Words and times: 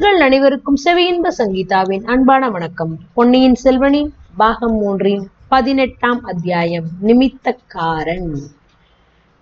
நேயர்கள் 0.00 0.26
அனைவருக்கும் 0.26 0.76
செவியின்ப 0.84 1.28
சங்கீதாவின் 1.38 2.04
அன்பான 2.04 2.50
வணக்கம். 2.50 2.98
பொன்னியின் 3.14 3.56
செல்வனின் 3.64 4.08
பாகம் 4.36 4.82
மூன்றின் 4.82 5.24
பதினெட்டாம் 5.48 6.24
அத்தியாயம் 6.24 6.84
நிமித்தக்காரன். 7.02 8.36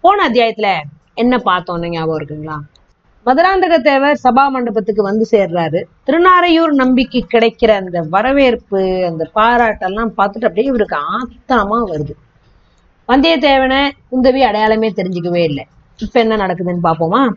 போன 0.00 0.28
அத்தியாயத்துல 0.28 0.80
என்ன 1.14 1.36
பார்த்தோம்னு 1.36 1.88
ஞாபகம் 1.88 2.18
இருக்குங்களா? 2.18 2.58
மதுராந்தக 3.26 3.78
தேவர் 3.78 4.20
சபா 4.24 4.50
மண்டபத்துக்கு 4.50 5.02
வந்து 5.02 5.26
சேர்றாரு. 5.30 5.82
திருநாரையூர் 6.06 6.72
நம்பிக்கை 6.72 7.26
கிடைக்கிற 7.32 7.70
அந்த 7.70 8.00
வரவேற்பு 8.10 9.04
அந்த 9.06 9.30
பாராட்டெல்லாம் 9.34 10.12
பார்த்துட்டு 10.18 10.46
அப்படியே 10.48 10.66
இவருக்கு 10.66 10.96
ஆத்தமா 10.96 11.84
வருது. 11.86 12.14
வந்தியத்தேவனை 13.08 13.90
குந்தவி 14.12 14.40
அடையாளமே 14.40 14.90
தெரிஞ்சுக்கவே 14.90 15.42
இல்லை. 15.42 15.66
இப்ப 15.98 16.20
என்ன 16.20 16.36
நடக்குதுன்னு 16.36 16.78
பார்ப்போமா? 16.82 17.28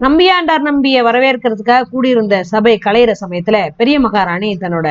நம்பியாண்டார் 0.00 0.58
நம்பிய 0.58 0.96
வரவேற்கிறதுக்காக 1.04 1.86
கூடியிருந்த 1.92 2.34
சபை 2.42 2.78
கலையிற 2.84 3.12
சமயத்துல 3.20 3.68
பெரிய 3.76 4.00
மகாராணி 4.00 4.56
தன்னோட 4.60 4.88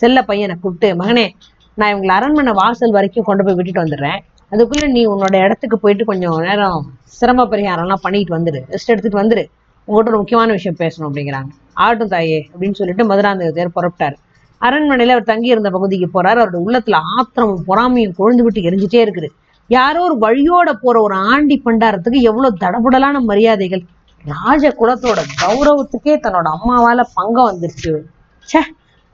செல்ல 0.00 0.22
பையனை 0.22 0.54
கூப்பிட்டு 0.60 0.88
மகனே 1.02 1.24
நான் 1.74 1.92
இவங்களை 1.94 2.12
அரண்மனை 2.16 2.52
வாசல் 2.52 2.90
வரைக்கும் 2.90 3.24
கொண்டு 3.24 3.44
போய் 3.44 3.54
விட்டுட்டு 3.54 3.82
வந்துடுறேன். 3.82 4.18
அதுக்குள்ள 4.50 4.88
நீ 4.88 5.06
உன்னோட 5.06 5.34
இடத்துக்கு 5.44 5.78
போயிட்டு 5.78 6.04
கொஞ்சம் 6.04 6.36
நேரம் 6.40 6.90
சிரம 7.18 7.44
பரிகாரம்லாம் 7.44 8.02
பண்ணிட்டு 8.02 8.34
வந்துடு 8.36 8.60
ரெஸ்ட் 8.74 8.92
எடுத்துட்டு 8.94 9.20
வந்துடு 9.22 9.44
உங்கள்கிட்ட 9.88 10.12
ஒரு 10.12 10.16
முக்கியமான 10.16 10.52
விஷயம் 10.52 10.78
பேசணும் 10.78 11.06
அப்படிங்கிறாங்க. 11.08 11.50
ஆட்டும் 11.72 12.08
தாயே 12.08 12.50
அப்படின்னு 12.52 12.78
சொல்லிட்டு 12.80 13.06
மதுராந்தகத்தையர் 13.06 13.74
புறப்பட்டார். 13.78 14.18
அரண்மனையில 14.60 15.16
அவர் 15.16 15.30
தங்கி 15.32 15.48
இருந்த 15.48 15.70
பகுதிக்கு 15.70 16.08
போறாரு. 16.16 16.40
அவரோட 16.42 16.60
உள்ளத்துல 16.66 16.98
ஆத்திரமும் 17.16 17.64
பொறாமையும் 17.66 18.14
கொழுந்து 18.18 18.42
விட்டு 18.42 18.60
எரிஞ்சிட்டே 18.60 19.00
இருக்குது. 19.06 19.30
யாரோ 19.70 20.00
ஒரு 20.02 20.16
வழியோட 20.26 20.70
போற 20.82 21.00
ஒரு 21.00 21.14
ஆண்டி 21.14 21.62
பண்டாரத்துக்கு 21.64 22.20
எவ்வளவு 22.30 22.56
தடபுடலான 22.60 23.16
மரியாதைகள். 23.20 23.84
ராஜ 24.24 24.68
குலத்தோட 24.80 25.20
கௌரவத்துக்கே 25.42 26.14
தன்னோட 26.24 26.48
அம்மாவால 26.56 27.00
பங்கம் 27.14 27.48
வந்துருச்சு. 27.50 27.92
ச்சே 28.48 28.60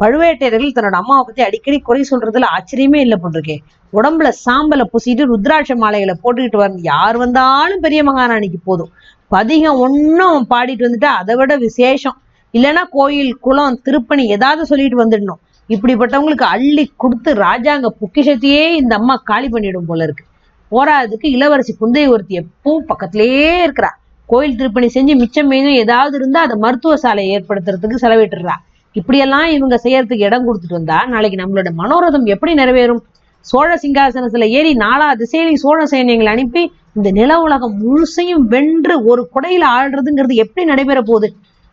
பழுவேட்டையர்கள் 0.01 0.75
தன்னோட 0.77 0.97
அம்மாவை 1.01 1.23
பத்தி 1.25 1.42
அடிக்கடி 1.42 1.78
குறை 1.78 2.05
சொல்றதுல 2.11 2.48
ஆச்சரியமே 2.56 2.97
இல்லை 2.97 3.19
போட்டிருக்கே. 3.23 3.56
உடம்புல 3.92 4.29
சாம்பலை 4.45 4.84
பூசிட்டு 4.92 5.25
ருத்ராட்ச 5.31 5.77
மாலைகளை 5.77 6.14
போட்டுக்கிட்டு 6.23 6.56
வந்து 6.56 6.83
யார் 6.83 7.17
வந்தாலும் 7.17 7.81
பெரிய 7.81 8.03
மகாராணிக்கு 8.05 8.59
போதும். 8.64 8.91
பதிகம் 9.29 9.79
ஒன்னும் 9.79 10.29
அவன் 10.29 10.47
பாடிட்டு 10.55 10.86
வந்துட்டா 10.86 11.12
அதை 11.23 11.34
விட 11.36 11.56
விசேஷம். 11.56 12.17
இல்லைன்னா 12.53 12.83
கோயில் 12.91 13.39
குளம் 13.39 13.81
திருப்பணி 13.83 14.27
ஏதாவது 14.27 14.67
சொல்லிட்டு 14.67 14.98
வந்துடணும். 15.05 15.41
இப்படிப்பட்டவங்களுக்கு 15.69 16.47
அள்ளி 16.55 16.92
கொடுத்து 16.97 17.34
ராஜாங்க 17.34 17.89
பொக்கிஷத்தையே 18.01 18.70
இந்த 18.70 18.97
அம்மா 18.97 19.17
காலி 19.25 19.48
பண்ணிடும் 19.48 19.86
போல 19.86 20.03
இருக்கு. 20.03 20.25
போராதுக்கு 20.70 21.29
இளவரசி 21.36 21.75
குந்தை 21.75 22.06
ஒருத்தி 22.06 22.39
எப்பவும் 22.39 22.86
பக்கத்திலேயே 22.86 23.67
இருக்கிறா. 23.67 23.91
கோயில் 24.29 24.57
திருப்பணி 24.57 24.89
செஞ்சு 24.95 25.15
மிச்சம் 25.17 25.47
மீதும் 25.47 25.77
ஏதாவது 25.83 26.17
இருந்தா 26.17 26.41
அதை 26.41 26.57
மருத்துவ 26.57 26.97
சாலை 26.97 27.25
ஏற்படுத்துறதுக்கு 27.37 28.03
செலவிட்டுறா. 28.03 28.57
இப்படியெல்லாம் 28.97 29.47
இவங்க 29.47 29.77
செய்யறதுக்கு 29.85 30.27
இடம் 30.29 30.47
கொடுத்துட்டு 30.47 30.79
வந்தா 30.79 30.98
நாளைக்கு 31.07 31.39
நம்மளோட 31.43 31.70
மனோரதம் 31.81 32.27
எப்படி 32.27 32.53
நிறைவேறும்? 32.55 33.03
சோழ 33.47 33.69
சிங்காசனத்துல 33.83 34.47
ஏறி 34.48 34.73
நாலா 34.77 35.09
திசையிலையும் 35.20 35.62
சோழ 35.65 35.79
சைன்யங்களை 35.91 36.27
அனுப்பி 36.27 36.62
இந்த 36.95 37.11
நில 37.11 37.33
உலகம் 37.41 37.75
முழுசையும் 37.83 38.45
வென்று 38.47 38.95
ஒரு 39.05 39.23
குடையில 39.35 39.65
ஆள்றதுங்கிறது 39.77 40.35
எப்படி 40.35 40.67
நடைபெற 40.67 41.01
போகுது? 41.03 41.29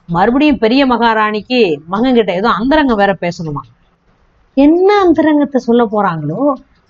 மறுபடியும் 0.10 0.58
பெரிய 0.58 0.82
மகாராணிக்கு 0.86 1.60
மகன்கிட்ட 1.92 2.32
ஏதோ 2.34 2.50
அந்தரங்கம் 2.50 2.98
வேற 2.98 3.18
பேசணுமா? 3.22 3.64
என்ன 4.58 4.90
அந்தரங்கத்தை 5.00 5.62
சொல்ல 5.62 5.84
போறாங்களோ? 5.86 6.42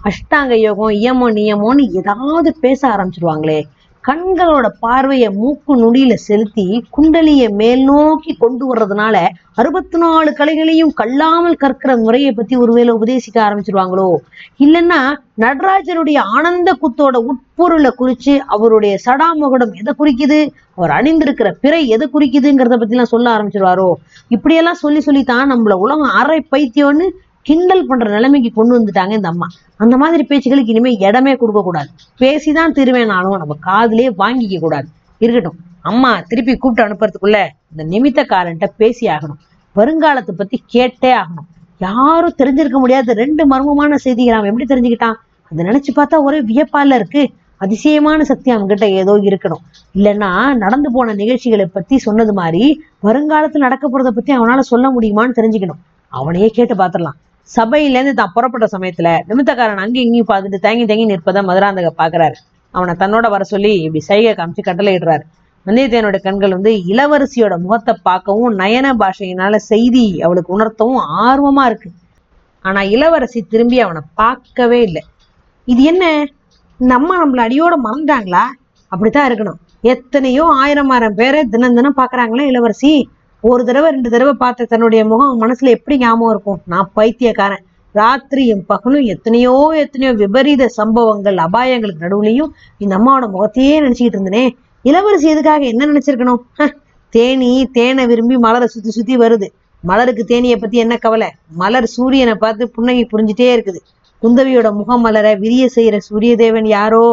அஷ்டாங்க 0.02 0.54
யோகம் 0.60 0.94
இயமோ 0.98 1.28
நியமோன்னு 1.40 1.86
ஏதாவது 1.92 2.50
பேச 2.60 2.82
ஆரம்பிச்சிருவாங்களே. 2.90 3.60
கண்களோட 4.08 4.68
பார்வையை 4.80 5.30
மூக்கு 5.30 5.76
நுடியில 5.76 6.14
செலுத்தி 6.14 6.84
குண்டலிய 6.90 7.50
மேல் 7.50 7.84
நோக்கி 7.84 8.34
கொண்டு 8.34 8.74
வர்றதுனால 8.74 9.16
அறுபத்தி 9.54 9.98
நாலு 9.98 10.34
கலைகளையும் 10.34 10.94
கல்லாமல் 10.94 11.56
கற்கிற 11.56 11.98
முறையை 11.98 12.32
பத்தி 12.32 12.56
ஒருவேளை 12.56 12.94
உபதேசிக்க 12.94 13.38
ஆரம்பிச்சிருவாங்களோ? 13.38 14.16
இல்லைன்னா 14.60 15.00
நடராஜருடைய 15.40 16.18
ஆனந்த 16.18 16.78
குத்தோட 16.82 17.16
உட்பொருளை 17.26 17.92
குறிச்சு 18.00 18.38
அவருடைய 18.46 18.98
சடாமுகடம் 19.06 19.74
எதை 19.74 19.94
குறிக்குது? 20.00 20.50
அவர் 20.76 20.90
அணிந்திருக்கிற 20.90 21.52
பிறை 21.62 21.88
எதை 21.88 22.08
குறிக்குதுங்கிறத 22.14 22.78
பத்தி 22.78 22.96
எல்லாம் 22.96 23.14
சொல்ல 23.16 23.38
ஆரம்பிச்சிருவாரோ? 23.38 23.94
இப்படியெல்லாம் 24.28 24.74
சொல்லி 24.74 25.00
சொல்லித்தான் 25.00 25.52
நம்மள 25.52 25.74
உலகம் 25.74 26.16
அரை 26.22 26.48
பைத்தியம்னு 26.52 27.08
கிண்டல் 27.46 27.88
பண்ற 27.88 28.06
நிலைமைக்கு 28.10 28.50
கொண்டு 28.54 28.74
வந்துட்டாங்க 28.80 29.12
இந்த 29.12 29.28
அம்மா. 29.28 29.48
அந்த 29.78 29.98
மாதிரி 29.98 30.24
பேச்சுகளுக்கு 30.30 30.72
இனிமே 30.74 30.92
இடமே 30.94 31.36
கொடுக்க 31.36 31.62
கூடாது. 31.62 31.90
பேசிதான் 32.20 32.76
திருவேனாலும் 32.78 33.38
நம்ம 33.42 33.56
காதலே 33.60 34.08
வாங்கிக்க 34.18 34.60
கூடாது. 34.60 34.88
இருக்கட்டும் 35.18 35.58
அம்மா 35.82 36.12
திருப்பி 36.28 36.56
கூப்பிட்டு 36.56 36.84
அனுப்புறதுக்குள்ள 36.86 37.40
இந்த 37.72 37.84
நிமித்தக்காரன்ட்ட 37.84 38.68
பேசி 38.78 39.08
ஆகணும். 39.08 39.40
வருங்காலத்தை 39.76 40.34
பத்தி 40.38 40.64
கேட்டே 40.74 41.12
ஆகணும். 41.22 41.48
யாரும் 41.78 42.38
தெரிஞ்சிருக்க 42.38 42.78
முடியாத 42.84 43.14
ரெண்டு 43.14 43.44
மர்மமான 43.52 43.96
செய்திகள் 43.96 44.38
அவன் 44.38 44.50
எப்படி 44.52 44.68
தெரிஞ்சுக்கிட்டான்? 44.74 45.18
அதை 45.50 45.66
நினைச்சு 45.66 45.92
பார்த்தா 45.96 46.22
ஒரே 46.22 46.40
வியப்பால 46.42 46.96
இருக்கு. 46.96 47.24
அதிசயமான 47.58 48.24
சக்தி 48.24 48.56
அவன்கிட்ட 48.56 48.86
ஏதோ 49.02 49.14
இருக்கணும். 49.30 49.62
இல்லைன்னா 49.96 50.32
நடந்து 50.56 50.92
போன 50.92 51.14
நிகழ்ச்சிகளை 51.14 51.66
பத்தி 51.66 51.98
சொன்னது 51.98 52.34
மாதிரி 52.34 52.64
வருங்காலத்தில் 53.00 53.66
நடக்க 53.68 53.86
போறதை 53.90 54.14
பத்தி 54.18 54.38
அவனால 54.38 54.60
சொல்ல 54.72 54.88
முடியுமான்னு 54.90 55.38
தெரிஞ்சுக்கணும். 55.42 55.82
அவனையே 56.14 56.50
கேட்டு 56.50 56.76
பார்த்துடலாம். 56.76 57.20
சபையில 57.50 57.98
இருந்து 57.98 58.14
தான் 58.14 58.34
புறப்பட்ட 58.36 58.68
சமயத்துல 58.76 59.10
நிமித்தக்காரன் 59.30 59.82
அங்கேயும் 59.84 60.08
இங்கேயும் 60.08 60.30
பார்த்துட்டு 60.32 60.60
தேங்கி 60.66 60.86
தேங்கி 60.86 61.06
நிற்பதை 61.06 61.42
மதுராந்தக 61.50 61.90
பாக்குறாரு 62.02 62.38
அவனை 62.74 62.94
தன்னோட 63.02 63.26
வர 63.30 63.44
சொல்லி 63.44 63.74
இப்படி 63.82 64.02
சைகை 64.06 64.32
காமிச்சு 64.36 64.64
கட்டளையிடுறாரு. 64.66 65.24
வந்தியத்தேவனோட 65.66 66.18
கண்கள் 66.24 66.56
வந்து 66.58 66.72
இளவரசியோட 66.92 67.54
முகத்தை 67.58 67.94
பார்க்கவும் 68.08 68.56
நயன 68.60 68.88
பாஷையினால 68.94 69.56
செய்தி 69.72 70.06
அவளுக்கு 70.22 70.52
உணர்த்தவும் 70.58 71.04
ஆர்வமா 71.26 71.64
இருக்கு. 71.66 71.90
ஆனா 72.66 72.82
இளவரசி 72.96 73.40
திரும்பி 73.42 73.78
அவனை 73.80 74.02
பார்க்கவே 74.16 74.80
இல்லை. 74.82 75.04
இது 75.68 75.84
என்ன? 75.84 76.06
நம்ம 76.80 77.10
நம்மள 77.22 77.42
அடியோட 77.48 77.76
மறந்துட்டாங்களா? 77.86 78.44
அப்படித்தான் 78.92 79.28
இருக்கணும். 79.30 79.60
எத்தனையோ 79.82 80.44
ஆயிரம் 80.64 80.90
ஆயிரம் 80.90 81.16
பேரை 81.16 81.42
தினம் 81.54 81.74
தினம் 81.74 81.98
பாக்குறாங்களே 81.98 82.46
இளவரசி. 82.52 82.92
ஒரு 83.50 83.62
தடவை 83.68 83.88
ரெண்டு 83.92 84.10
தடவை 84.14 84.34
பார்த்த 84.34 84.68
தன்னுடைய 84.70 85.02
முகம் 85.10 85.40
மனசுல 85.42 85.72
எப்படி 85.78 85.96
ஞாபகம் 85.98 86.32
இருக்கும்? 86.34 86.60
நான் 86.72 86.88
பைத்தியக்காரன். 86.98 87.64
ராத்திரியும் 87.96 88.64
பகலும் 88.72 89.06
எத்தனையோ 89.14 89.54
எத்தனையோ 89.82 90.12
விபரீத 90.22 90.64
சம்பவங்கள் 90.78 91.38
அபாயங்களுக்கு 91.46 92.04
நடுவுலையும் 92.06 92.50
இந்த 92.84 92.94
அம்மாவோட 92.98 93.28
முகத்தையே 93.36 93.76
நினைச்சுக்கிட்டு 93.82 94.20
இருந்தனே. 94.20 94.46
இளவரசி 94.86 95.28
எதுக்காக 95.34 95.64
என்ன 95.72 95.88
நினைச்சிருக்கணும்? 95.92 96.42
தேனி 97.14 97.52
தேனை 97.78 98.06
விரும்பி 98.12 98.38
மலரை 98.46 98.70
சுத்தி 98.76 98.94
சுத்தி 98.98 99.18
வருது. 99.18 99.50
மலருக்கு 99.84 100.26
தேனியை 100.34 100.58
பத்தி 100.64 100.78
என்ன 100.78 100.98
கவலை? 101.06 101.30
மலர் 101.62 101.88
சூரியனை 101.96 102.36
பார்த்து 102.46 102.70
புன்னகை 102.78 103.04
புரிஞ்சுட்டே 103.14 103.50
இருக்குது. 103.56 103.82
குந்தவியோட 104.24 104.68
முகம் 104.80 105.06
மலர 105.08 105.28
விரிய 105.44 105.66
செய்யற 105.76 106.00
சூரியதேவன் 106.10 106.70
யாரோ? 106.78 107.06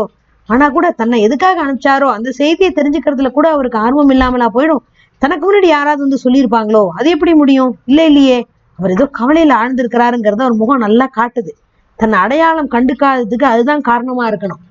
ஆனா 0.49 0.67
கூட 0.69 0.87
தன்னை 1.01 1.19
எதுக்காக 1.23 1.59
அனுப்பிச்சாரோ? 1.65 2.09
அந்த 2.17 2.29
செய்தியை 2.41 2.71
தெரிஞ்சுக்கிறதுல 2.79 3.31
கூட 3.39 3.47
அவருக்கு 3.57 3.79
ஆர்வம் 3.79 4.13
இல்லாமலா 4.15 4.49
போயிடும். 4.57 4.83
தனக்கு 5.23 5.45
முன்னாடி 5.47 5.69
யாராவது 5.71 6.01
வந்து 6.05 6.23
சொல்லியிருப்பாங்களோ 6.25 6.85
அது 6.99 7.09
எப்படி 7.11 7.33
முடியும்? 7.41 7.73
இல்ல 7.91 8.01
இல்லையே. 8.05 8.39
அவர் 8.79 8.95
ஏதோ 8.97 9.05
கவலையில 9.19 9.57
ஆழ்ந்திருக்கிறாருங்கிறத 9.61 10.43
அவர் 10.47 10.61
முகம் 10.63 10.85
நல்லா 10.87 11.07
காட்டுது. 11.19 11.53
தன்னை 11.99 12.17
அடையாளம் 12.19 12.73
கண்டுக்காததுக்கு 12.75 13.47
அதுதான் 13.51 13.83
காரணமா 13.91 14.25
இருக்கணும். 14.31 14.63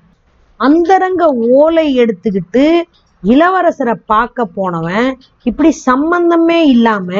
அந்தரங்க 0.60 1.24
ஓலை 1.58 1.86
எடுத்துக்கிட்டு 2.02 2.64
இளவரசரை 3.22 3.94
பார்க்க 4.06 4.44
போனவன் 4.56 5.08
இப்படி 5.46 5.70
சம்பந்தமே 5.88 6.60
இல்லாம 6.74 7.10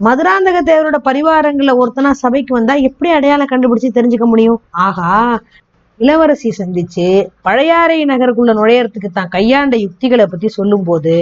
மதுராந்தக 0.00 0.58
தேவரோட 0.62 0.96
பரிவாரங்களை 1.08 1.72
ஒருத்தனா 1.80 2.10
சபைக்கு 2.22 2.52
வந்தா 2.54 2.74
எப்படி 2.88 3.10
அடையாளம் 3.10 3.50
கண்டுபிடிச்சு 3.52 3.96
தெரிஞ்சுக்க 3.98 4.26
முடியும்? 4.26 4.58
ஆகா 4.86 5.10
இளவரசி 6.00 6.50
சந்திச்சு 6.58 7.06
பழையாறை 7.42 7.98
நகருக்குள்ள 8.04 8.52
நுழையறதுக்கு 8.58 9.10
தான் 9.10 9.28
கையாண்ட 9.28 9.74
யுக்திகளை 9.76 10.24
பத்தி 10.26 10.48
சொல்லும்போது 10.48 11.12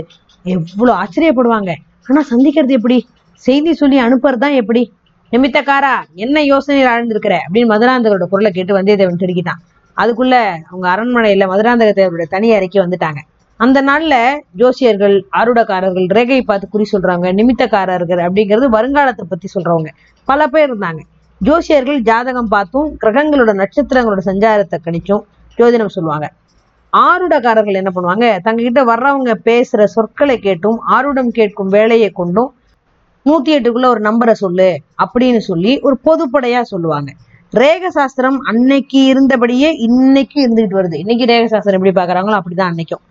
எவ்வளவு 0.45 0.99
ஆச்சரியப்படுவாங்க. 1.03 1.73
ஆனா 2.09 2.23
சந்திக்கிறது 2.31 2.69
எப்படி? 2.69 3.07
செய்தி 3.37 3.73
சொல்லி 3.73 4.01
அனுப்புறது 4.01 4.39
தான் 4.39 4.53
எப்படி? 4.53 4.93
நிமித்தக்காரா 5.33 5.93
என்ன 6.15 6.41
யோசனையில் 6.41 6.91
ஆழ்ந்திருக்கிற? 6.93 7.35
அப்படின்னு 7.47 7.71
மதுராந்தகரோட 7.73 8.29
குரலை 8.29 8.51
கேட்டு 8.51 8.79
வந்தியத்தேவன் 8.79 9.21
திருக்கிட்டான் 9.23 9.61
அதுக்குள்ள 9.97 10.35
அவங்க 10.71 10.87
அரண்மனையில 10.95 11.47
மதுராந்தக 11.47 11.93
தேவருடைய 11.93 12.29
தனி 12.29 12.53
அறைக்கு 12.53 12.79
வந்துட்டாங்க. 12.81 13.21
அந்த 13.57 13.83
நாள்ல 13.83 14.15
ஜோசியர்கள் 14.59 15.23
ஆருடக்காரர்கள் 15.39 16.07
ரேகை 16.07 16.43
பார்த்து 16.43 16.69
குறி 16.69 16.85
சொல்றவங்க 16.93 17.33
நிமித்தக்காரர்கள் 17.33 18.21
அப்படிங்கிறது 18.27 18.69
வருங்காலத்தை 18.69 19.25
பத்தி 19.29 19.49
சொல்றவங்க. 19.55 19.87
பல 20.25 20.47
பேர் 20.47 20.75
இருந்தாங்க. 20.75 21.01
ஜோசியர்கள் 21.45 21.99
ஜாதகம் 21.99 22.49
பார்த்தும் 22.49 22.99
கிரகங்களோட 23.03 23.53
நட்சத்திரங்களோட 23.63 24.19
சஞ்சாரத்தை 24.25 24.79
கணிச்சும் 24.85 25.23
ஜோதிடம் 25.59 25.87
சொல்லுவாங்க. 25.87 26.33
ஆருடக்காரர்கள் 26.93 27.81
என்ன 27.81 27.91
பண்ணுவாங்க? 27.95 28.39
தங்ககிட்ட 28.41 28.85
வர்றவங்க 28.85 29.33
பேசுற 29.45 29.85
சொற்களை 29.85 30.39
கேட்டும் 30.39 30.79
ஆருடம் 30.91 31.29
கேட்கும் 31.29 31.69
வேலையை 31.69 32.11
கொண்டும் 32.11 32.55
நூத்தி 33.27 33.51
எட்டுக்குள்ள 33.57 33.87
ஒரு 33.87 34.01
நம்பரை 34.01 34.33
சொல்லு 34.33 34.83
அப்படின்னு 35.03 35.39
சொல்லி 35.39 35.79
ஒரு 35.81 35.99
பொதுப்படையா 36.05 36.63
சொல்லுவாங்க. 36.63 37.11
ரேக 37.53 37.89
சாஸ்திரம் 37.89 38.39
அன்னைக்கு 38.41 39.01
இருந்தபடியே 39.15 39.71
இன்னைக்கு 39.79 40.39
இருந்துகிட்டு 40.47 40.79
வருது. 40.81 40.95
இன்னைக்கு 40.95 41.25
ரேக 41.25 41.45
சாஸ்திரம் 41.45 41.83
எப்படி 41.83 41.95
பாக்குறாங்களோ 42.01 42.39
அப்படிதான் 42.41 42.73
அன்னைக்கும். 42.73 43.03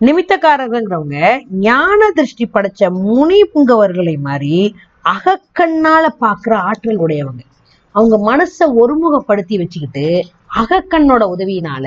நிமித்தக்காரர்கள்ங்கிறவங்க 0.00 1.38
ஞான 1.50 2.10
திருஷ்டி 2.14 2.50
படைச்ச 2.54 2.90
முனி 2.90 3.40
புங்கவர்களை 3.54 4.16
மாதிரி 4.20 4.74
அகக்கண்ணால 5.04 6.04
பாக்குற 6.20 6.54
ஆற்றல் 6.54 6.98
உடையவங்க. 6.98 7.42
அவங்க 7.94 8.16
மனசை 8.30 8.66
ஒருமுகப்படுத்தி 8.80 9.56
வச்சுக்கிட்டு 9.56 10.06
அகக்கண்ணோட 10.56 11.22
உதவியினால 11.34 11.86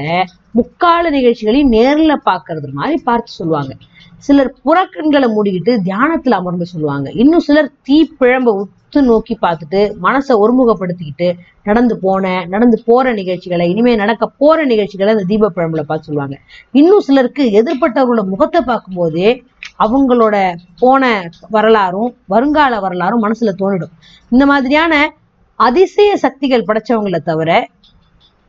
முக்கால 0.53 1.03
நிகழ்ச்சிகளையும் 1.09 1.71
நேர்ல 1.71 2.13
பாக்குறது 2.29 2.69
மாதிரி 2.79 2.97
பார்த்து 3.03 3.31
சொல்லுவாங்க. 3.31 3.73
சிலர் 4.17 4.51
புறக்கண்களை 4.65 5.27
மூடிக்கிட்டு 5.35 5.73
தியானத்துல 5.87 6.37
அமர்ந்து 6.41 6.65
சொல்லுவாங்க. 6.65 7.07
இன்னும் 7.21 7.45
சிலர் 7.47 7.69
தீப்பிழம்ப 7.89 8.49
உத்து 8.61 9.01
நோக்கி 9.01 9.37
பார்த்துட்டு 9.41 9.81
மனசை 10.05 10.33
ஒருமுகப்படுத்திக்கிட்டு 10.43 11.27
நடந்து 11.63 11.95
போன 11.99 12.45
நடந்து 12.45 12.77
போற 12.85 13.13
நிகழ்ச்சிகளை 13.13 13.65
இனிமே 13.69 13.93
நடக்க 13.95 14.27
போற 14.41 14.65
நிகழ்ச்சிகளை 14.65 15.13
அந்த 15.13 15.25
தீப 15.31 15.51
பிழம்புல 15.55 15.81
பார்த்து 15.81 16.09
சொல்லுவாங்க. 16.09 16.35
இன்னும் 16.71 16.99
சிலருக்கு 16.99 17.45
எதிர்பட்டவர்களோட 17.59 18.25
முகத்தை 18.33 18.61
பார்க்கும்போதே 18.61 19.29
அவங்களோட 19.85 20.35
போன 20.79 21.11
வரலாறும் 21.49 22.11
வருங்கால 22.27 22.79
வரலாறும் 22.79 23.23
மனசுல 23.23 23.53
தோணிடும். 23.61 23.93
இந்த 24.29 24.45
மாதிரியான 24.45 24.93
அதிசய 25.59 26.11
சக்திகள் 26.17 26.67
படைச்சவங்களை 26.67 27.19
தவிர 27.29 27.49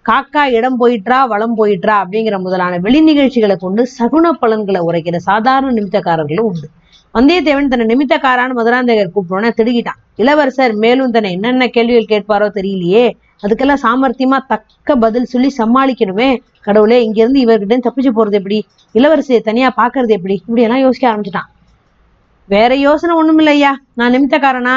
காக்கா 0.09 0.43
இடம் 0.51 0.77
போயிட்டா 0.77 1.25
வளம் 1.25 1.55
போயிட்டா 1.55 2.05
அப்படிங்கிற 2.05 2.41
முதலான 2.41 2.79
வெளி 2.79 3.01
நிகழ்ச்சிகளை 3.01 3.57
கொண்டு 3.57 3.87
சகுன 3.99 4.31
பலன்களை 4.31 4.81
உரைக்கிற 4.81 5.17
சாதாரண 5.17 5.73
நிமித்தக்காரர்களும் 5.73 6.49
உண்டு. 6.51 6.69
வந்தியத்தேவன் 7.15 7.69
தன்னை 7.69 7.87
நிமித்தக்காரான்னு 7.93 8.57
மதுராந்தகர் 8.59 9.13
கூப்பிட்டோன்னே 9.15 9.51
திடுகிட்டான் 9.57 10.01
இளவரசர் 10.17 10.75
மேலும் 10.75 11.11
தன்னை 11.11 11.33
என்னென்ன 11.33 11.67
கேள்விகள் 11.67 12.11
கேட்பாரோ 12.13 12.49
தெரியலையே. 12.59 13.05
அதுக்கெல்லாம் 13.43 13.83
சாமர்த்தியமா 13.83 14.39
தக்க 14.47 14.97
பதில் 14.97 15.25
சொல்லி 15.25 15.51
சமாளிக்கணுமே. 15.59 16.37
கடவுளே 16.61 17.03
இங்கிருந்து 17.03 17.41
இவர்கிட்ட 17.45 17.79
தப்பிச்சு 17.87 18.13
போறது 18.19 18.33
எப்படி? 18.33 18.65
இளவரசியை 18.95 19.41
தனியா 19.41 19.73
பாக்குறது 19.77 20.09
எப்படி? 20.09 20.35
இப்படி 20.35 20.63
எல்லாம் 20.63 20.81
யோசிக்க 20.81 21.11
ஆரம்பிச்சிட்டான். 21.11 21.49
வேற 22.49 22.75
யோசனை 22.75 23.17
ஒண்ணும் 23.17 23.39
இல்லையா 23.39 23.79
நான் 23.95 24.13
நிமித்தக்காரனா? 24.13 24.77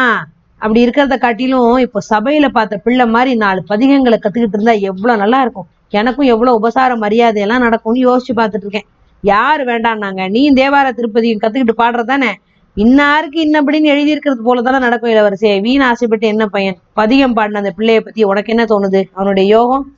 அப்படி 0.57 0.88
இருக்கிறத 0.88 1.18
காட்டிலும் 1.18 1.78
இப்போ 1.78 2.00
சபையில 2.10 2.48
பார்த்த 2.50 2.78
பிள்ளை 2.78 3.06
மாதிரி 3.06 3.36
நாலு 3.36 3.63
பதிகங்களை 3.69 4.18
கத்துக்கிட்டு 4.18 4.57
இருந்தா 4.57 4.72
எவ்வளவு 4.72 5.19
நல்லா 5.19 5.42
இருக்கும். 5.42 5.68
எனக்கும் 5.90 6.25
எவ்வளவு 6.25 6.57
உபசார 6.57 6.96
மரியாதை 6.96 7.42
எல்லாம் 7.42 7.62
நடக்கும்னு 7.62 8.02
யோசிச்சு 8.07 8.34
பார்த்துட்டு 8.36 8.66
இருக்கேன். 8.66 8.86
யார் 9.22 9.62
வேண்டாம்னாங்க? 9.62 10.30
நீ 10.30 10.54
தேவார 10.54 10.88
திருப்பதியும் 10.92 11.42
கத்துக்கிட்டு 11.44 11.75
பாடுறதானே 11.78 12.31
இன்னாருக்கு 12.78 13.40
இன்னபடின்னு 13.46 13.92
எழுதியிருக்கிறது 13.94 14.42
போல 14.44 14.62
தானே 14.62 14.80
நடக்கும் 14.80 15.12
இளவரசே. 15.12 15.62
வீண் 15.62 15.81
ஆசைப்பட்டு 15.81 16.28
என்ன 16.28 16.46
பையன்? 16.46 16.78
பதிகம் 16.94 17.34
பாடின 17.34 17.57
அந்த 17.57 17.74
பிள்ளைய 17.78 18.00
பத்தி 18.00 18.24
உனக்கு 18.24 18.54
என்ன 18.56 18.63
தோணுது? 18.63 19.04
அவனுடைய 19.13 19.50
யோகம்? 19.50 19.96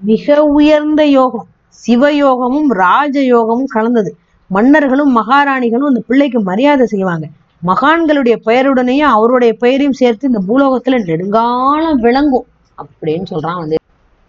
மிக 0.00 0.44
உயர்ந்த 0.44 1.06
யோகம். 1.06 1.46
சிவயோகமும் 1.86 2.68
ராஜ 2.68 3.20
யோகமும் 3.20 3.66
கலந்தது. 3.66 4.16
மன்னர்களும் 4.46 5.16
மகாராணிகளும் 5.16 5.88
அந்த 5.88 6.02
பிள்ளைக்கு 6.06 6.40
மரியாதை 6.40 6.86
செய்வாங்க. 6.86 7.26
மகான்களுடைய 7.66 8.34
பெயருடனேயே 8.46 8.98
அவருடைய 8.98 9.52
பெயரையும் 9.52 9.92
சேர்த்து 9.92 10.30
இந்த 10.30 10.40
பூலோகத்துல 10.48 11.04
நெடுங்காலம் 11.04 12.00
விளங்கும் 12.00 12.46
அப்படின்னு 12.78 13.24
சொல்றான் 13.30 13.58
வந்து. 13.58 13.76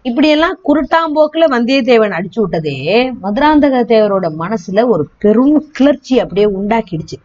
இப்படியெல்லாம் 0.02 0.60
குருட்டாம்போக்குல 0.68 1.46
வந்தியத்தேவன் 1.50 2.16
அடிச்சு 2.20 2.40
விட்டதே 2.40 3.12
மதுராந்தக 3.24 3.84
தேவரோட 3.84 4.28
மனசுல 4.40 4.88
ஒரு 4.88 5.10
பெரும் 5.20 5.70
கிளர்ச்சி 5.72 6.20
அப்படியே 6.20 6.48
உண்டாக்கிடுச்சு. 6.48 7.18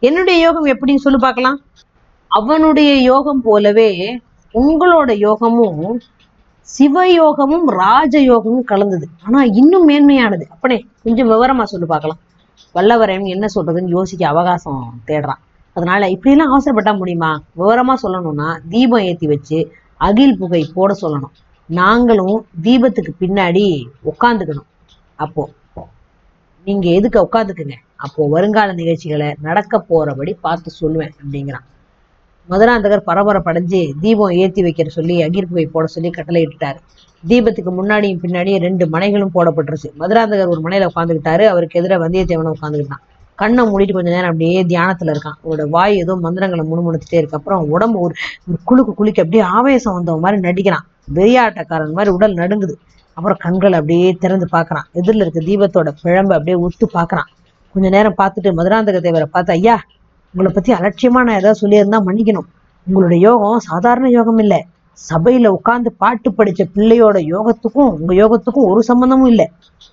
என்னுடைய 0.00 0.40
யோகம் 0.40 0.66
எப்படின்னு 0.66 1.04
சொல்லி 1.06 1.18
பார்க்கலாம். 1.18 1.60
அவனுடைய 2.28 2.94
யோகம் 2.94 3.40
போலவே 3.40 4.20
உங்களோட 4.54 5.16
யோகமும் 5.16 6.00
சிவயோகமும் 6.78 7.66
ராஜயோகமும் 7.66 8.64
கலந்தது. 8.64 9.06
ஆனா 9.24 9.42
இன்னும் 9.42 9.88
மேன்மையானது. 9.88 10.42
அப்பனே 10.50 10.86
கொஞ்சம் 11.02 11.30
விவரமா 11.30 11.62
சொல்லி 11.62 11.86
பார்க்கலாம். 11.86 12.18
வல்லவரையன் 12.74 13.32
என்ன 13.34 13.46
சொல்றதுன்னு 13.54 13.94
யோசிக்க 13.98 14.22
அவகாசம் 14.28 14.82
தேடுறான். 15.06 15.40
அதனால 15.76 16.08
இப்படிலாம் 16.08 16.52
அவசரப்பட்டா 16.54 16.92
முடியுமா? 16.96 17.30
விவரமா 17.58 17.94
சொல்லணும்னா 18.02 18.48
தீபம் 18.68 19.06
ஏத்தி 19.10 19.26
வச்சு 19.26 19.58
அகில் 19.96 20.38
புகை 20.38 20.62
போட 20.74 20.94
சொல்லணும். 21.02 21.34
நாங்களும் 21.68 22.38
தீபத்துக்கு 22.62 23.12
பின்னாடி 23.20 23.64
உட்காந்துக்கணும் 24.10 24.68
அப்போ 25.16 25.42
நீங்க 26.66 26.86
எதுக்கு 26.98 27.18
உட்காந்துக்குங்க 27.26 27.76
அப்போ 27.96 28.26
வருங்கால 28.28 28.72
நிகழ்ச்சிகளை 28.72 29.28
நடக்க 29.40 29.84
போறபடி 29.88 30.32
பார்த்து 30.40 30.70
சொல்லுவேன் 30.80 31.14
அப்படிங்கிறான். 31.20 31.66
மதுராந்தகர் 32.48 33.06
பரபரப்படைஞ்சு 33.06 33.80
தீபம் 34.00 34.34
ஏத்தி 34.42 34.60
வைக்கிற 34.62 34.88
சொல்லி 34.98 35.16
அகிர் 35.22 35.48
புகை 35.48 35.66
போட 35.66 35.86
சொல்லி 35.86 36.10
கட்டளை 36.10 36.40
இட்டுட்டாரு. 36.44 36.80
தீபத்துக்கு 37.28 37.70
முன்னாடியும் 37.78 38.20
பின்னாடியும் 38.22 38.62
ரெண்டு 38.66 38.84
மனைகளும் 38.88 39.32
போடப்பட்டுருச்சு. 39.34 39.88
மதுராந்தகர் 39.98 40.52
ஒரு 40.52 40.60
மனையில 40.66 40.88
உட்காந்துக்கிட்டாரு 40.90 41.44
அவருக்கு 41.44 41.78
எதிராக 41.80 42.00
வந்தியத்தேவனை 42.04 42.52
உட்காந்துக்கிட்டான் 42.56 43.02
கண்ணை 43.38 43.62
மூடிட்டு 43.64 43.92
கொஞ்ச 43.92 44.10
நேரம் 44.10 44.30
அப்படியே 44.30 44.64
தியானத்துல 44.64 45.12
இருக்கான். 45.14 45.36
அவரோட 45.42 45.68
வாய் 45.68 45.94
ஏதோ 45.96 46.14
மந்திரங்களை 46.14 46.64
முணுமுணுத்துட்டே 46.70 47.18
இருக்கு. 47.20 47.36
அப்புறம் 47.36 47.68
உடம்பு 47.68 47.98
ஒரு 48.00 48.14
ஒரு 48.48 48.58
குலுக்கு 48.64 48.94
குளிக்க 48.94 49.22
அப்படியே 49.22 49.44
ஆவேசம் 49.58 49.94
வந்தவன் 49.94 50.24
மாதிரி 50.24 50.40
நடிக்கிறான். 50.48 50.84
வெறியாட்டக்காரன் 51.14 51.96
மாதிரி 51.98 52.10
உடல் 52.14 52.34
நடுங்குது. 52.34 52.74
அப்புறம் 53.16 53.38
கண்கள் 53.40 53.72
அப்படியே 53.72 54.12
திறந்து 54.12 54.46
பாக்குறான் 54.52 54.86
எதிரில் 54.92 55.22
இருக்க 55.22 55.40
தீபத்தோட 55.40 55.88
பிழம்பை 56.02 56.34
அப்படியே 56.38 56.56
உத்து 56.66 56.86
பாக்குறான் 56.92 57.28
கொஞ்ச 57.74 57.88
நேரம் 57.88 58.18
பார்த்துட்டு 58.20 58.50
மதுராந்தக 58.58 59.00
தேவரை 59.06 59.22
பார்த்து 59.22 59.52
ஐயா 59.52 59.76
உங்களை 60.34 60.50
பத்தி 60.54 60.70
அலட்சியமா 60.72 61.20
நான் 61.26 61.38
ஏதாவது 61.40 61.60
சொல்லியிருந்தா 61.62 61.98
மன்னிக்கணும். 62.08 62.48
உங்களுடைய 62.86 63.28
யோகம் 63.28 63.58
சாதாரண 63.58 64.08
யோகம் 64.08 64.38
இல்லை. 64.38 64.60
சபையில 65.08 65.50
உட்காந்து 65.56 65.90
பாட்டு 66.02 66.30
படிச்ச 66.30 66.62
பிள்ளையோட 66.76 67.18
யோகத்துக்கும் 67.34 67.90
உங்க 67.98 68.12
யோகத்துக்கும் 68.14 68.68
ஒரு 68.72 68.82
சம்பந்தமும் 68.82 69.26
இல்லை. 69.26 69.46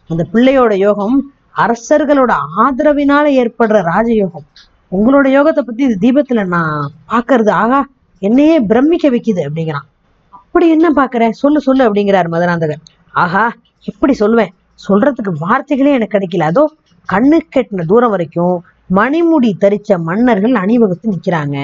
அந்த 0.07 0.24
பிள்ளையோட 0.33 0.74
யோகம் 0.77 1.18
அரசர்களோட 1.63 2.31
ஆதரவினால 2.63 3.25
ஏற்படுற 3.42 3.77
ராஜயோகம். 3.92 4.45
உங்களோட 4.92 5.27
யோகத்தை 5.38 5.62
பத்தி 5.62 5.83
இது 5.83 5.95
தீபத்துல 6.06 6.45
நான் 6.48 6.92
பாக்குறது 7.12 7.51
ஆகா 7.63 7.80
என்னையே 8.21 8.57
பிரமிக்க 8.59 9.09
வைக்குது 9.09 9.42
அப்படிங்கிறான். 9.48 9.88
அப்படி 10.30 10.69
என்ன 10.69 10.88
பாக்குறேன் 10.89 11.36
சொல்லு 11.42 11.62
சொல்லு 11.62 11.83
அப்படிங்கிறார் 11.88 12.30
மதுராந்தகர் 12.33 12.83
ஆஹா 13.13 13.45
எப்படி 13.81 14.13
சொல்லுவேன். 14.19 14.54
சொல்றதுக்கு 14.88 15.31
வார்த்தைகளே 15.39 15.94
எனக்கு 15.98 16.15
கிடைக்கல. 16.18 16.48
அதோ 16.51 16.63
கண்ணு 17.09 17.38
கெட்டின 17.56 17.86
தூரம் 17.86 18.09
வரைக்கும் 18.09 18.57
மணிமுடி 18.95 19.51
தரிச்ச 19.63 19.98
மன்னர்கள் 20.09 20.56
அணிவகுத்து 20.56 21.13
நிக்கிறாங்க. 21.13 21.57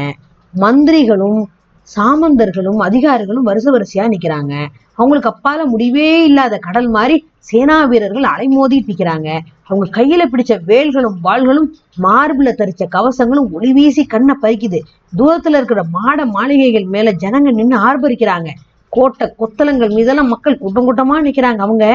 மந்திரிகளும் 0.54 1.42
சாமந்தர்களும் 1.90 2.80
அதிகாரிகளும் 2.80 3.48
வருஷ 3.50 3.66
வரிசையா 3.72 4.06
நிக்கிறாங்க. 4.14 4.54
அவங்களுக்கு 4.96 5.32
அப்பால 5.32 5.62
முடிவே 5.66 6.10
இல்லாத 6.24 6.56
கடல் 6.58 6.90
மாதிரி 6.90 7.16
சேனா 7.42 7.78
வீரர்கள் 7.86 8.28
அலைமோதிட்டு 8.32 8.92
நிக்கிறாங்க. 8.92 9.30
அவங்க 9.70 9.86
கையில 9.98 10.22
பிடிச்ச 10.32 10.54
வேல்களும் 10.70 11.18
வாள்களும் 11.24 11.68
மார்புல 12.06 12.52
தரிச்ச 12.60 12.84
கவசங்களும் 12.96 13.50
ஒளி 13.52 13.72
வீசி 13.74 14.04
கண்ணை 14.06 14.36
பறிக்குது. 14.42 14.80
தூரத்துல 15.14 15.60
இருக்கிற 15.60 15.84
மாட 15.96 16.26
மாளிகைகள் 16.36 16.88
மேல 16.96 17.12
ஜனங்க 17.24 17.52
நின்னு 17.52 17.78
ஆர்ப்பரிக்கிறாங்க. 17.88 18.50
கோட்டை 18.94 19.26
கொத்தலங்கள் 19.40 19.96
மீதெல்லாம் 19.98 20.32
மக்கள் 20.34 20.62
கூட்டம் 20.64 20.88
கூட்டமா 20.88 21.16
நிக்கிறாங்க. 21.28 21.62
அவங்க 21.68 21.86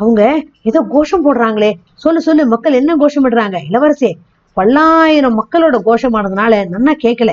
அவங்க 0.00 0.22
ஏதோ 0.62 0.80
கோஷம் 0.94 1.24
போடுறாங்களே. 1.26 1.70
சொல்லு 1.94 2.20
சொல்லு 2.20 2.42
மக்கள் 2.46 2.78
என்ன 2.80 2.92
கோஷம் 2.96 3.26
இடுறாங்க 3.28 3.56
இளவரசே 3.70 4.10
பல்லாயிரம் 4.56 5.38
மக்களோட 5.40 5.76
கோஷமானதுனால 5.86 6.54
நன்னா 6.72 6.92
கேட்கல 7.04 7.30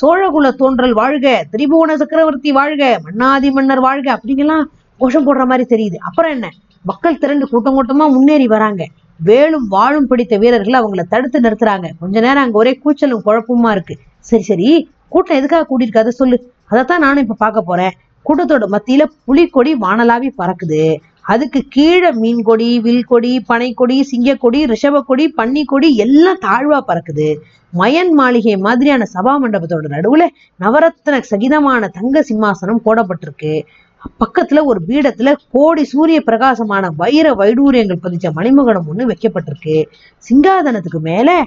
சோழகுல 0.00 0.50
தோன்றல் 0.50 0.92
வாழ்க 0.92 1.46
திரிபுவன 1.52 1.94
சக்கரவர்த்தி 1.94 2.52
வாழ்க 2.52 3.00
மன்னாதி 3.02 3.50
மன்னர் 3.50 3.80
வாழ்க 3.80 4.20
அப்படிங்கெல்லாம் 4.20 4.64
கோஷம் 4.98 5.26
போடுற 5.26 5.46
மாதிரி 5.46 5.64
தெரியுது. 5.74 5.96
அப்புறம் 5.96 6.30
என்ன? 6.30 6.50
மக்கள் 6.82 7.18
திரண்டு 7.18 7.48
கூட்டம் 7.48 7.76
கூட்டமா 7.76 8.06
முன்னேறி 8.12 8.46
வராங்க. 8.46 8.86
வேலும் 9.24 9.66
வாழும் 9.68 10.06
பிடித்த 10.06 10.36
வீரர்கள் 10.36 10.80
அவங்கள 10.80 11.00
தடுத்து 11.08 11.40
நிறுத்துறாங்க. 11.40 11.90
கொஞ்ச 12.00 12.20
நேரம் 12.20 12.42
அங்க 12.42 12.58
ஒரே 12.58 12.80
கூச்சலும் 12.84 13.24
குழப்பமா 13.24 13.70
இருக்கு. 13.70 13.96
சரி 14.18 14.42
சரி 14.42 14.90
கூட்டம் 15.08 15.36
எதுக்காக 15.36 15.66
கூட்டியிருக்கு 15.66 15.98
அதை 15.98 16.12
சொல்லு. 16.12 16.52
அதைத்தான் 16.68 17.00
நானும் 17.00 17.22
இப்ப 17.22 17.34
பார்க்க 17.34 17.62
போறேன். 17.62 17.90
கூட்டத்தோட 18.28 18.76
மத்தியில 18.76 19.02
புலிக்கொடி 19.24 19.74
வானலாவி 19.74 20.28
பறக்குது. 20.38 20.96
அதுக்கு 21.24 21.62
கீழே 21.68 22.12
மீன் 22.12 22.42
கொடி 22.42 22.80
வில்கொடி 22.80 23.44
பனைக்கொடி 23.48 23.96
சிங்கக்கொடி 24.10 24.60
ரிஷபக்கொடி 24.66 25.24
பன்னிக்கொடி 25.36 25.94
எல்லாம் 25.94 26.40
தாழ்வா 26.40 26.78
பறக்குது. 26.88 27.36
மயன் 27.78 28.10
மாளிகை 28.10 28.56
மாதிரியான 28.56 29.06
சபா 29.14 29.34
மண்டபத்தோட 29.42 29.88
நடுவுல 29.88 30.26
நவரத்ன 30.60 31.20
சகிதமான 31.30 31.88
தங்க 31.88 32.24
சிம்மாசனம் 32.28 32.82
போடப்பட்டிருக்கு. 32.84 33.62
பக்கத்துல 34.20 34.64
ஒரு 34.64 34.80
பீடத்துல 34.88 35.34
கோடி 35.50 35.84
சூரிய 35.84 36.20
பிரகாசமான 36.20 36.90
வைர 36.96 37.34
வைடூரியங்கள் 37.34 38.02
பதிச்ச 38.02 38.32
மணிமகனம் 38.32 38.88
ஒண்ணு 38.92 39.10
வைக்கப்பட்டிருக்கு. 39.12 39.76
சிங்காதனத்துக்கு 40.30 41.00
மேல 41.00 41.44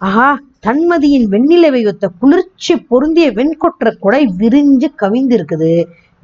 ஆஹா 0.00 0.40
தன்மதியின் 0.66 1.26
வெண்ணிலவை 1.28 1.86
ஒத்த 1.86 2.08
குளிர்ச்சி 2.18 2.76
பொருந்திய 2.76 3.30
வெண்கொற்ற 3.30 3.96
குடை 3.98 4.34
விரிஞ்சு 4.38 4.88
கவிந்து 4.96 5.36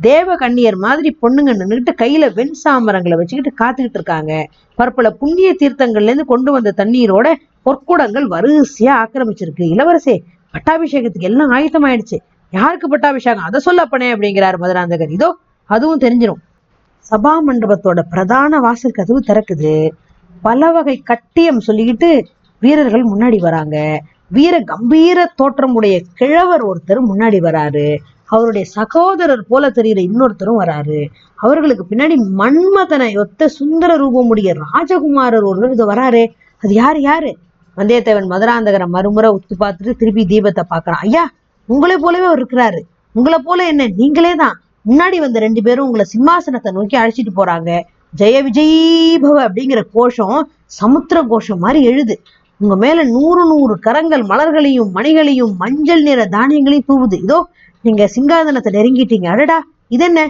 தேவகண்ணியர் 0.03 0.25
தேவ 0.25 0.37
கண்ணியர் 0.37 0.75
மாதிரி 0.75 1.17
பொண்ணுங்க 1.23 1.53
நின்றுட்டு 1.61 1.93
கையில 2.03 2.35
வெண் 2.35 2.55
சாமரங்களை 2.65 3.17
வச்சுக்கிட்டு 3.17 3.65
காத்துக்கிட்டு 3.65 3.99
இருக்காங்க. 3.99 4.49
பற்பல 4.75 5.11
புண்ணிய 5.11 5.57
தீர்த்தங்கள்ல 5.61 6.03
இருந்து 6.03 6.25
கொண்டு 6.25 6.53
வந்த 6.53 6.75
தண்ணீரோட 6.77 7.33
பொற்குடங்கள் 7.65 8.27
வரிசையா 8.31 8.95
ஆக்கிரமிச்சிருக்கு. 9.03 9.65
இளவரசே 9.75 10.17
பட்டாபிஷேகத்துக்கு 10.55 11.29
எல்லாம் 11.31 11.53
ஆயத்தமாயிடுச்சு. 11.53 12.19
யாருக்கு 12.51 12.89
பட்டாபிஷேகம்? 12.89 13.43
அதை 13.43 13.61
சொல்லப்பனே 13.67 14.11
அப்படிங்கிறார் 14.15 14.59
மதுராந்தகர். 14.61 15.11
இதோ 15.11 15.37
அதுவும் 15.65 16.01
தெரிஞ்சிடும் 16.01 16.43
சபா 17.11 17.33
மண்டபத்தோட 17.47 18.01
பிரதான 18.11 18.59
வாசல் 18.59 18.91
கதவு 18.91 19.21
திறக்குது. 19.27 19.89
பல 20.43 20.71
வகை 20.71 21.03
கட்டியம் 21.05 21.61
சொல்லிக்கிட்டு 21.67 22.25
வீரர்கள் 22.61 23.05
முன்னாடி 23.05 23.39
வராங்க. 23.39 24.03
வீர 24.29 24.61
கம்பீர 24.61 25.25
தோற்றமுடைய 25.37 26.01
கிழவர் 26.15 26.67
ஒருத்தர் 26.67 27.01
முன்னாடி 27.11 27.39
வராரு. 27.41 27.97
அவருடைய 28.35 28.65
சகோதரர் 28.77 29.45
போல 29.49 29.71
தெரிகிற 29.71 30.01
இன்னொருத்தரும் 30.09 30.61
வராரு. 30.63 31.01
அவர்களுக்கு 31.45 31.85
பின்னாடி 31.91 32.17
மன்மதனை 32.41 33.11
ஒத்த 33.23 33.49
சுந்தர 33.59 33.93
ரூபமுடைய 34.03 34.51
ராஜகுமாரர் 34.65 35.49
ஒருவர் 35.51 35.75
இது 35.77 35.87
வராரு. 35.93 36.23
அது 36.63 36.73
யாரு 36.83 37.01
யாரு? 37.11 37.31
வந்தியத்தேவன் 37.77 38.29
மதுராந்தகரை 38.33 38.87
மறுமுறை 38.97 39.31
உத்து 39.37 39.55
பார்த்துட்டு 39.63 39.95
திருப்பி 40.01 40.25
தீபத்தை 40.33 40.63
பார்க்கறான். 40.73 41.03
ஐயா 41.07 41.25
உங்களை 41.69 41.97
போலவே 41.97 42.27
அவர் 42.31 42.41
இருக்கிறாரு. 42.41 42.81
உங்களை 43.15 43.39
போல 43.45 43.67
என்ன? 43.73 43.83
நீங்களே 44.01 44.33
தான். 44.43 44.57
முன்னாடி 44.89 45.19
வந்த 45.25 45.39
ரெண்டு 45.39 45.61
பேரும் 45.67 45.87
உங்களை 45.89 46.05
சிம்மாசனத்தை 46.13 46.71
நோக்கி 46.79 46.97
அழைச்சிட்டு 47.01 47.33
போறாங்க. 47.37 47.71
ஜெய 48.19 48.37
விஜய் 48.47 48.75
பவ 49.23 49.37
அப்படிங்கிற 49.47 49.81
கோஷம் 49.93 50.39
சமுத்திர 50.81 51.19
கோஷம் 51.31 51.63
மாதிரி 51.65 51.81
எழுது. 51.91 52.15
உங்க 52.61 52.75
மேல 52.77 52.99
நூறு 53.05 53.43
நூறு 53.51 53.75
கரங்கள் 53.87 54.23
மலர்களையும் 54.23 54.91
மணிகளையும் 54.97 55.55
மஞ்சள் 55.63 56.03
நிற 56.03 56.21
தானியங்களையும் 56.37 56.89
தூவுது. 56.91 57.17
இதோ 57.27 57.39
நீங்க 57.85 58.05
சிங்காதனத்தை 58.15 58.71
நெருங்கிட்டீங்க. 58.77 59.27
அடடா 59.27 59.65
இதென்ன? 59.89 60.21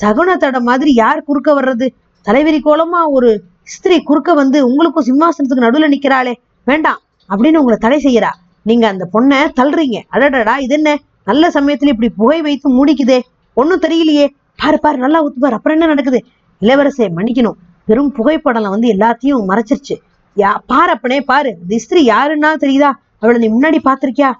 சகுன 0.00 0.36
தடம் 0.36 0.62
மாதிரி 0.62 0.94
யார் 0.94 1.22
குறுக்க 1.22 1.60
வர்றது? 1.60 1.86
தலைவரி 2.24 2.60
கோலமா 2.64 3.00
ஒரு 3.06 3.30
ஸ்திரீ 3.62 4.02
குறுக்க 4.02 4.34
வந்து 4.34 4.58
உங்களுக்கும் 4.68 5.08
சிம்மாசனத்துக்கு 5.08 5.64
நடுவுல 5.64 5.88
நிக்கிறாளே. 5.94 6.32
வேண்டாம் 6.64 7.00
அப்படின்னு 7.28 7.60
உங்களை 7.62 7.76
தடை 7.80 7.98
செய்யறா. 8.04 8.30
நீங்க 8.62 8.88
அந்த 8.88 9.08
பொண்ணை 9.12 9.38
தள்ளுறீங்க. 9.60 9.98
அடடடா 10.10 10.58
இது 10.58 10.74
என்ன 10.74 10.98
நல்ல 11.24 11.48
சமயத்துல 11.48 11.92
இப்படி 11.94 12.08
புகை 12.08 12.42
வைத்து 12.42 12.68
மூடிக்குதே. 12.78 13.20
ஒன்றும் 13.54 13.80
தெரியலையே. 13.80 14.26
பாரு 14.56 14.78
பாரு 14.80 14.98
நல்லா 14.98 15.24
ஊத்து 15.24 15.42
பாரு 15.44 15.54
அப்புறம் 15.54 15.76
என்ன 15.80 15.88
நடக்குது? 15.88 16.24
இளவரசே 16.60 17.06
மன்னிக்கணும். 17.16 17.58
பெரும் 17.84 18.12
புகைப்படம் 18.12 18.74
வந்து 18.74 18.88
எல்லாத்தையும் 18.92 19.44
மறைச்சிருச்சு. 19.48 19.96
யா 20.36 20.50
பாரு 20.66 20.90
அப்பனே 20.90 21.20
பாரு. 21.20 21.56
இந்த 21.62 21.78
ஸ்திரீ 21.78 22.02
யாருன்னா 22.06 22.50
தெரியுதா? 22.64 22.90
அவளை 23.18 23.48
நீ 23.48 23.48
முன்னாடி 23.56 23.78
பார்த்திருக்கியா? 23.84 24.32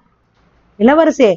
இளவரசே 0.78 1.30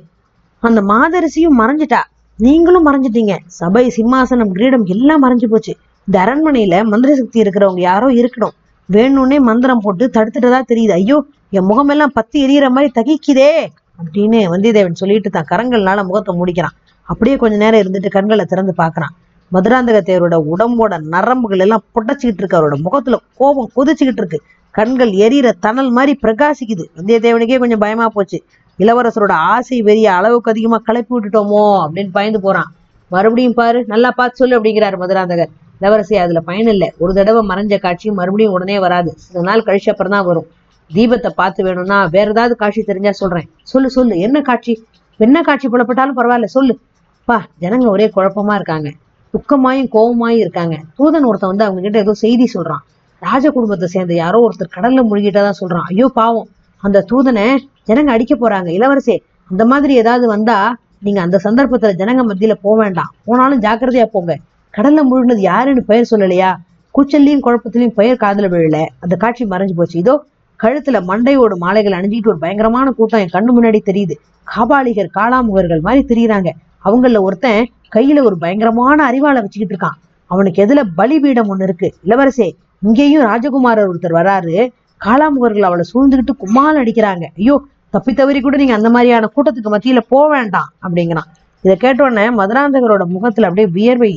அந்த 0.64 0.82
மாதரிசியும் 0.82 1.58
மறைஞ்சிட்டா. 1.60 2.02
நீங்களும் 2.40 2.86
மறைஞ்சிட்டீங்க. 2.88 3.34
சபை 3.60 3.84
சிம்மாசனம் 3.98 4.52
கிரீடம் 4.52 4.86
எல்லாம் 4.86 5.24
மறைஞ்சு 5.24 5.48
போச்சு. 5.50 5.74
இந்த 6.08 6.18
அரண்மனையில 6.24 6.84
மந்திர 6.84 7.16
சக்தி 7.16 7.42
இருக்கிறவங்க 7.42 7.80
யாரோ 7.80 8.08
இருக்கணும். 8.22 8.56
வேணும்னே 8.90 9.38
மந்திரம் 9.40 9.84
போட்டு 9.84 10.06
தடுத்துட்டதா 10.14 10.60
தெரியுது. 10.72 10.94
ஐயோ 11.00 11.18
என் 11.50 11.68
முகமெல்லாம் 11.70 12.14
பத்தி 12.14 12.38
எரியற 12.46 12.70
மாதிரி 12.70 12.90
தகிக்குதே 13.00 13.52
அப்படின்னு 14.00 14.40
வந்தியத்தேவன் 14.54 15.00
சொல்லிட்டு 15.02 15.30
தான் 15.30 15.50
கரங்கள்னால 15.50 16.04
முகத்தை 16.06 16.34
முடிக்கிறான். 16.40 16.76
அப்படியே 17.10 17.36
கொஞ்ச 17.36 17.56
நேரம் 17.58 17.82
இருந்துட்டு 17.84 18.10
கண்களை 18.10 18.46
திறந்து 18.46 18.74
பார்க்கறான். 18.78 19.14
மதுராந்தக 19.52 19.98
தேவரோட 20.10 20.36
உடம்போட 20.54 20.94
நரம்புகள் 21.14 21.60
எல்லாம் 21.60 21.84
புடைச்சிக்கிட்டு 21.96 22.42
இருக்கு. 22.44 22.60
அவரோட 22.60 22.78
முகத்துல 22.82 23.18
கோபம் 23.36 23.72
கொதிச்சுக்கிட்டு 23.76 24.22
இருக்கு. 24.24 24.40
கண்கள் 24.72 25.12
எரியிற 25.26 25.52
தணல் 25.60 25.92
மாதிரி 25.92 26.20
பிரகாசிக்குது. 26.22 26.86
வந்தியத்தேவனுக்கே 26.98 27.58
கொஞ்சம் 27.58 27.80
பயமா 27.80 28.08
போச்சு. 28.10 28.40
இளவரசரோட 28.80 29.32
ஆசை 29.32 29.84
வெறிய 29.84 30.04
அளவுக்கு 30.04 30.52
அதிகமா 30.52 30.78
கிளப்பி 30.78 31.16
விட்டுட்டோமோ 31.16 31.62
அப்படின்னு 31.84 32.12
பயந்து 32.12 32.40
போறான். 32.42 32.70
மறுபடியும் 33.12 33.54
பாரு 33.54 33.84
நல்லா 33.88 34.12
பார்த்து 34.12 34.36
சொல்லு 34.36 34.60
அப்படிங்கிறாரு 34.60 34.98
மதுராந்தகர். 34.98 35.52
இளவரசி 35.80 36.18
அதுல 36.18 36.40
பயன் 36.40 36.68
இல்லை. 36.68 36.94
ஒரு 36.98 37.14
தடவை 37.14 37.48
மறைஞ்ச 37.48 37.80
காட்சி 37.80 38.12
மறுபடியும் 38.12 38.52
உடனே 38.52 38.80
வராது. 38.80 39.14
சில 39.16 39.42
நாள் 39.42 39.64
கழிச்ச 39.64 39.90
அப்புறம் 39.90 40.12
தான் 40.12 40.26
வரும். 40.26 40.48
தீபத்தை 40.94 41.30
பார்த்து 41.36 41.64
வேணும்னா 41.64 42.06
வேற 42.06 42.30
ஏதாவது 42.30 42.56
காட்சி 42.56 42.84
தெரிஞ்சா 42.84 43.12
சொல்றேன். 43.12 43.50
சொல்லு 43.64 43.90
சொல்லு. 43.90 44.20
என்ன 44.20 44.42
காட்சி? 44.42 44.86
என்ன 45.18 45.42
காட்சி 45.42 45.68
புலப்பட்டாலும் 45.68 46.18
பரவாயில்ல 46.18 46.44
சொல்லு. 46.44 46.80
பா 47.26 47.38
ஜனங்க 47.60 47.88
ஒரே 47.88 48.12
குழப்பமா 48.16 48.54
இருக்காங்க. 48.56 48.90
துக்கமாயும் 49.34 49.90
கோபமாயும் 49.92 50.42
இருக்காங்க. 50.44 50.76
தூதன் 50.98 51.26
ஒருத்தன் 51.26 51.50
வந்து 51.50 51.64
அவங்க 51.64 51.82
கிட்ட 51.82 52.00
ஏதோ 52.00 52.14
செய்தி 52.14 52.52
சொல்றான். 52.54 52.84
ராஜ 53.20 53.50
குடும்பத்தை 53.50 53.88
சேர்ந்த 53.88 54.14
யாரோ 54.14 54.48
ஒருத்தர் 54.48 54.76
கடல்ல 54.76 55.02
முழுகிட்டதான் 55.10 55.60
சொல்றான். 55.60 55.88
ஐயோ 55.88 56.12
பாவம். 56.14 56.48
அந்த 56.78 57.06
தூதனை 57.12 57.58
ஜனங்க 57.88 58.06
அடிக்க 58.06 58.36
போறாங்க. 58.36 58.70
இளவரசே 58.78 59.18
அந்த 59.50 59.66
மாதிரி 59.66 59.94
ஏதாவது 59.94 60.28
வந்தா 60.28 60.78
நீங்க 61.00 61.22
அந்த 61.22 61.40
சந்தர்ப்பத்துல 61.44 61.94
ஜனங்க 61.98 62.22
மத்தியில 62.30 62.54
போக 62.62 62.82
வேண்டாம். 62.82 63.14
போனாலும் 63.26 63.62
ஜாக்கிரதையா 63.62 64.06
போங்க. 64.06 64.38
கடல்ல 64.78 65.02
முழுகினது 65.12 65.38
யாருன்னு 65.38 65.84
பெயர் 65.84 66.08
சொல்லலையா? 66.12 66.56
கூச்சல்லையும் 66.96 67.44
குழப்பத்திலையும் 67.46 67.96
பெயர் 67.96 68.18
காதல 68.18 68.48
விழல. 68.48 68.86
அந்த 69.00 69.16
காட்சி 69.16 69.46
மறைஞ்சு 69.46 69.74
போச்சு. 69.76 70.00
இதோ 70.00 70.26
கழுத்துல 70.64 71.00
மண்டையோட 71.02 71.56
மாலைகள் 71.56 71.94
அணிஞ்சிட்டு 71.94 72.28
ஒரு 72.28 72.38
பயங்கரமான 72.38 72.92
கூட்டம் 72.92 73.20
என் 73.20 73.34
கண்ணு 73.34 73.52
முன்னாடி 73.58 73.80
தெரியுது. 73.86 74.12
காபாலிகர் 74.56 75.10
காளாமுகர்கள் 75.18 75.80
மாதிரி 75.80 76.06
தெரியுறாங்க. 76.08 76.50
அவங்கள 76.86 77.20
ஒருத்தன் 77.20 77.70
கையில 77.96 78.24
ஒரு 78.24 78.38
பயங்கரமான 78.38 79.12
அறிவாளை 79.12 79.42
வச்சுக்கிட்டு 79.42 79.76
இருக்கான். 79.76 79.98
அவனுக்கு 80.26 80.66
எதுல 80.66 80.82
பலிபீடம் 80.96 81.60
ஒண்ணு 81.60 81.64
இருக்கு? 81.64 81.94
இளவரசே 82.06 82.52
இங்கேயும் 82.82 83.24
ராஜகுமாரர் 83.24 83.90
ஒருத்தர் 83.92 84.18
வராரு. 84.20 84.70
காளாமுகர்கள் 85.02 85.68
அவளை 85.70 85.84
சூழ்ந்துகிட்டு 85.94 86.34
கும்மால் 86.44 86.80
அடிக்கிறாங்க. 86.82 87.26
ஐயோ 87.38 87.56
தப்பி 87.90 88.14
தவறி 88.14 88.40
கூட 88.42 88.56
நீங்க 88.58 88.74
அந்த 88.74 88.90
மாதிரியான 88.90 89.30
கூட்டத்துக்கு 89.36 89.72
மத்தியில 89.76 90.00
போக 90.14 90.26
வேண்டாம் 90.36 90.70
அப்படிங்கிறான். 90.86 91.30
இதை 91.64 91.76
கேட்டோடனே 91.84 92.26
மதுராந்தகரோட 92.40 93.04
முகத்துல 93.06 93.48
அப்படியே 93.48 93.68
வியர்வை 93.78 94.12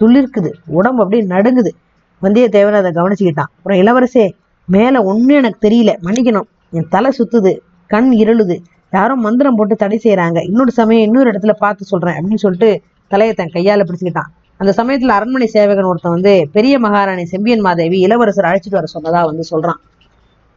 துளிர்க்குது 0.00 0.50
உடம்பு 0.78 1.02
அப்படியே 1.02 1.22
நடுங்குது. 1.34 1.70
வந்தியத்தேவன் 2.22 2.78
அதை 2.80 2.90
கவனிச்சுக்கிட்டான். 2.90 3.50
அப்புறம் 3.56 3.78
இளவரசே 3.82 4.24
மேல 4.68 5.02
ஒண்ணு 5.12 5.32
எனக்கு 5.40 5.60
தெரியல 5.66 5.92
மன்னிக்கணும். 6.06 6.48
என் 6.70 6.88
தலை 6.88 7.10
சுத்துது 7.18 7.52
கண் 7.86 8.10
இருளுது. 8.22 8.56
யாரும் 8.92 9.20
மந்திரம் 9.20 9.56
போட்டு 9.58 9.74
தடை 9.76 9.96
செய்யறாங்க 10.04 10.38
இன்னொரு 10.48 10.70
சமயம் 10.70 11.06
இன்னொரு 11.06 11.28
இடத்துல 11.30 11.52
பார்த்து 11.58 11.84
சொல்றேன் 11.84 12.16
அப்படின்னு 12.18 12.42
சொல்லிட்டு 12.44 12.70
தலையை 13.08 13.34
தன் 13.34 13.54
கையால 13.54 13.84
பிடிச்சுக்கிட்டான். 13.86 14.30
அந்த 14.60 14.72
சமயத்துல 14.76 15.14
அரண்மனை 15.18 15.46
சேவகன் 15.46 15.88
ஒருத்தன் 15.90 16.12
வந்து 16.12 16.32
பெரிய 16.52 16.74
மகாராணி 16.78 17.24
செம்பியன் 17.24 17.60
மாதேவி 17.60 17.98
இளவரசர் 18.00 18.48
அழைச்சிட்டு 18.50 18.78
வர 18.78 18.88
சொன்னதா 18.94 19.20
வந்து 19.30 19.44
சொல்றான். 19.52 19.78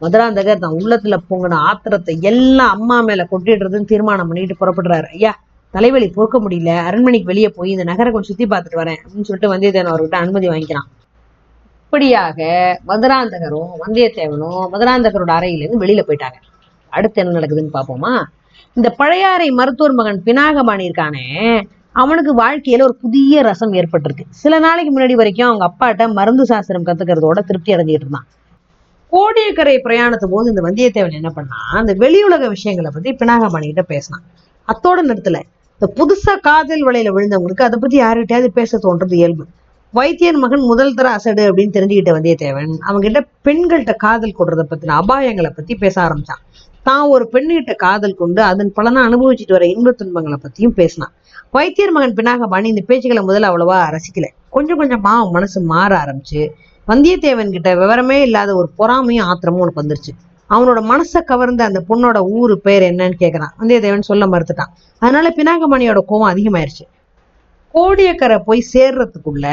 மதுராந்தகர் 0.00 0.58
தன் 0.58 0.76
உள்ளத்துல 0.80 1.16
பொங்கின 1.30 1.54
ஆத்திரத்தை 1.54 2.20
எல்லாம் 2.20 2.70
அம்மா 2.70 3.00
மேல 3.00 3.26
கொட்டிடுறதுன்னு 3.30 3.84
தீர்மானம் 3.84 4.26
பண்ணிட்டு 4.26 4.56
புறப்படுறாரு. 4.60 5.08
ஐயா 5.08 5.32
தலைவலி 5.70 6.08
பொறுக்க 6.08 6.40
முடியல. 6.40 6.76
அரண்மனைக்கு 6.76 7.26
வெளியே 7.26 7.48
போய் 7.48 7.70
இந்த 7.70 7.84
நகரை 7.84 8.12
கொஞ்சம் 8.12 8.36
சுத்தி 8.36 8.46
பார்த்துட்டு 8.46 8.80
வரேன் 8.82 9.00
அப்படின்னு 9.02 9.28
சொல்லிட்டு 9.28 9.52
வந்தியத்தேவன் 9.54 9.92
அவர்கிட்ட 9.92 10.14
அனுமதி 10.14 10.48
வாங்கிக்கிறான். 10.48 10.88
இப்படியாக 11.84 12.38
மதுராந்தகரும் 12.88 13.72
வந்தியத்தேவனும் 13.86 14.64
மதுராந்தகரோட 14.72 15.32
அறையிலேருந்து 15.38 15.82
வெளியில 15.84 16.04
போயிட்டாங்க. 16.08 16.38
அடுத்து 16.88 17.22
என்ன 17.22 17.38
நடக்குதுன்னு 17.38 17.76
பார்ப்போமா? 17.76 18.22
இந்த 18.74 18.90
பழையாறை 18.90 19.50
மருத்துவர் 19.50 19.92
மகன் 19.92 20.22
பினாகபாணி 20.24 20.84
இருக்கானே 20.88 21.26
அவனுக்கு 21.92 22.32
வாழ்க்கையில 22.42 22.82
ஒரு 22.82 22.94
புதிய 22.94 23.42
ரசம் 23.42 23.72
ஏற்பட்டிருக்கு. 23.72 24.24
சில 24.30 24.58
நாளைக்கு 24.58 24.90
முன்னாடி 24.94 25.12
வரைக்கும் 25.12 25.48
அவங்க 25.48 25.66
அப்பாட்ட 25.70 26.12
மருந்து 26.12 26.44
சாஸ்திரம் 26.46 26.86
கத்துக்கிறதோட 26.86 27.38
திருப்தி 27.38 27.74
அடைஞ்சிட்டு 27.74 28.02
இருந்தான். 28.02 28.26
கோடியக்கரை 29.14 29.74
பிரயாணத்து 29.86 30.26
போது 30.34 30.46
இந்த 30.52 30.62
வந்தியத்தேவன் 30.66 31.18
என்ன 31.18 31.30
பண்ணா 31.30 31.58
அந்த 31.80 31.92
வெளி 32.02 32.20
உலக 32.28 32.48
விஷயங்களை 32.54 32.90
பத்தி 32.94 33.10
பினாகபாணி 33.20 33.66
கிட்ட 33.70 33.82
பேசினான் 33.92 34.24
அத்தோட 34.68 34.98
நிறுத்தல. 35.10 35.38
இந்த 35.76 35.86
புதுசா 35.98 36.34
காதல் 36.46 36.82
வலையில 36.88 37.12
விழுந்தவங்களுக்கு 37.16 37.66
அதை 37.66 37.78
பத்தி 37.82 37.96
யார்கிட்டயாவது 38.00 38.48
பேச 38.58 38.78
தோன்றது 38.84 39.14
இயல்பு. 39.20 39.44
வைத்தியர் 39.94 40.38
மகன் 40.44 40.64
முதல் 40.70 40.94
தர 40.98 41.08
அசடு 41.16 41.42
அப்படின்னு 41.50 41.74
தெரிஞ்சுக்கிட்ட 41.76 42.12
வந்தியத்தேவன் 42.16 42.72
அவங்ககிட்ட 42.88 43.20
பெண்கள்கிட்ட 43.46 43.94
காதல் 44.04 44.36
கொடுறத 44.38 44.62
பத்தின 44.70 44.96
அபாயங்களை 45.02 45.50
பத்தி 45.58 45.74
பேச 45.84 45.96
ஆரம்பிச்சான். 46.06 46.42
தான் 46.88 47.04
ஒரு 47.14 47.24
பெண்ணுகிட்ட 47.34 47.74
காதல் 47.84 48.18
கொண்டு 48.22 48.40
அதன் 48.50 48.72
பலனை 48.78 49.02
அனுபவிச்சுட்டு 49.08 49.56
வர 49.58 49.66
இன்ப 49.74 49.92
துன்பங்களை 50.00 50.38
பத்தியும் 50.46 50.76
பேசினான். 50.80 51.12
வைத்தியர் 51.50 51.96
மகன் 51.96 52.18
பினாகபாணி 52.18 52.68
இந்த 52.74 52.84
பேச்சுக்களை 52.88 53.22
முதல்ல 53.30 53.50
அவ்வளவா 53.50 53.78
ரசிக்கல. 53.96 54.28
கொஞ்சம் 54.56 54.80
கொஞ்சமா 54.80 55.12
அவன் 55.20 55.34
மனசு 55.36 55.58
மாற 55.72 55.92
ஆரம்பிச்சு 56.04 56.42
வந்தியத்தேவன் 56.88 57.50
கிட்ட 57.50 57.74
விவரமே 57.74 58.20
இல்லாத 58.20 58.54
ஒரு 58.54 58.68
பொறாமையும் 58.78 59.26
ஆத்திரமும் 59.26 59.60
உனக்கு 59.60 59.82
வந்துருச்சு. 59.82 60.12
அவனோட 60.50 60.80
மனசை 60.92 61.22
கவர்ந்த 61.22 61.64
அந்த 61.64 61.84
பொண்ணோட 61.88 62.18
ஊரு 62.30 62.60
பேர் 62.60 62.82
என்னன்னு 62.82 63.12
கேட்கறான் 63.18 63.54
வந்தியத்தேவன் 63.60 64.00
சொல்ல 64.00 64.26
மறுத்துட்டான். 64.26 64.72
அதனால 64.98 65.32
பினாகமணியோட 65.36 66.00
கோவம் 66.08 66.32
அதிகமாயிருச்சு. 66.32 66.84
கோடியக்கரை 67.74 68.38
போய் 68.38 68.66
சேர்றதுக்குள்ள 68.72 69.46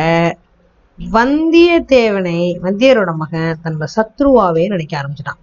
வந்தியத்தேவனை 1.14 2.40
வந்தியரோட 2.64 3.16
மகன் 3.16 3.58
தன்னோட 3.64 3.86
சத்ருவாவே 3.96 4.68
நினைக்க 4.68 5.02
ஆரம்பிச்சிட்டான். 5.02 5.40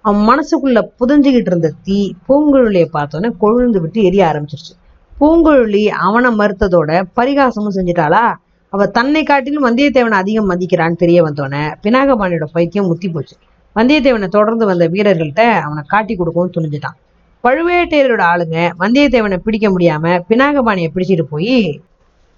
அவன் 0.00 0.24
மனசுக்குள்ள 0.30 0.80
புதஞ்சுக்கிட்டு 1.00 1.50
இருந்த 1.52 1.72
தீ 1.82 2.12
பூங்குழலியை 2.28 2.88
பார்த்தோன்னே 2.92 3.30
கொழுந்து 3.40 3.78
விட்டு 3.78 4.02
எரிய 4.02 4.24
ஆரம்பிச்சிருச்சு. 4.24 4.74
பூங்குழலி 5.20 5.86
அவனை 5.86 6.30
மறுத்ததோட 6.36 6.90
பரிகாசமும் 7.16 7.74
செஞ்சிட்டாளா? 7.74 8.34
அவ 8.70 8.86
தன்னை 8.86 9.22
காட்டிலும் 9.22 9.66
வந்தியத்தேவனை 9.66 10.16
அதிகம் 10.22 10.50
மதிக்கிறான்னு 10.50 10.96
தெரிய 10.96 11.18
வந்தோடனே 11.24 11.62
பினாகபாணியோட 11.82 12.46
பைத்தியம் 12.52 12.86
முத்தி 12.86 13.08
போச்சு. 13.08 13.36
வந்தியத்தேவனை 13.76 14.28
தொடர்ந்து 14.28 14.66
வந்த 14.66 14.88
வீரர்கள்ட்ட 14.88 15.42
அவனை 15.60 15.82
காட்டி 15.86 16.16
கொடுக்கவும் 16.16 16.52
துணிஞ்சிட்டான். 16.56 16.96
பழுவேட்டையரோட 17.44 18.22
ஆளுங்க 18.32 18.56
வந்தியத்தேவனை 18.78 19.36
பிடிக்க 19.36 19.66
முடியாம 19.70 20.24
பினாகபாணியை 20.28 20.88
பிடிச்சிட்டு 20.94 21.22
போய் 21.22 21.80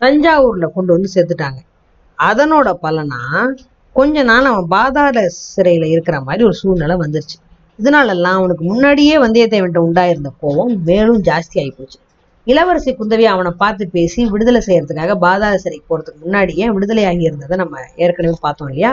தஞ்சாவூர்ல 0.00 0.66
கொண்டு 0.74 0.92
வந்து 0.92 1.08
சேர்த்துட்டாங்க. 1.14 1.60
அதனோட 2.18 2.68
பலனா 2.82 3.22
கொஞ்ச 3.92 4.22
நாள் 4.22 4.44
அவன் 4.44 4.66
பாதாள 4.66 5.26
சிறையில 5.56 5.84
இருக்கிற 5.84 6.20
மாதிரி 6.20 6.44
ஒரு 6.44 6.54
சூழ்நிலை 6.54 6.96
வந்துருச்சு. 6.96 7.38
இதனாலெல்லாம் 7.78 8.38
அவனுக்கு 8.40 8.64
முன்னாடியே 8.64 9.18
வந்தியத்தேவன்ட்ட 9.18 9.80
உண்டாயிருந்த 9.88 10.30
கோபம் 10.40 10.82
மேலும் 10.84 11.22
ஜாஸ்தி 11.22 11.58
ஆகி 11.62 11.74
போச்சு. 11.78 11.98
இளவரசி 12.46 12.90
குந்தவி 12.98 13.24
அவனை 13.32 13.50
பார்த்து 13.62 13.84
பேசி 13.94 14.20
விடுதலை 14.32 14.60
செய்யறதுக்காக 14.66 15.14
பாதாள 15.24 15.54
சிறைக்கு 15.64 15.86
போறதுக்கு 15.90 16.20
முன்னாடியே 16.24 16.66
விடுதலை 16.76 17.02
ஆகி 17.10 17.22
இருந்ததை 17.28 17.56
நம்ம 17.56 17.82
ஏற்கனவே 18.04 18.38
பார்த்தோம் 18.46 18.70
இல்லையா? 18.70 18.92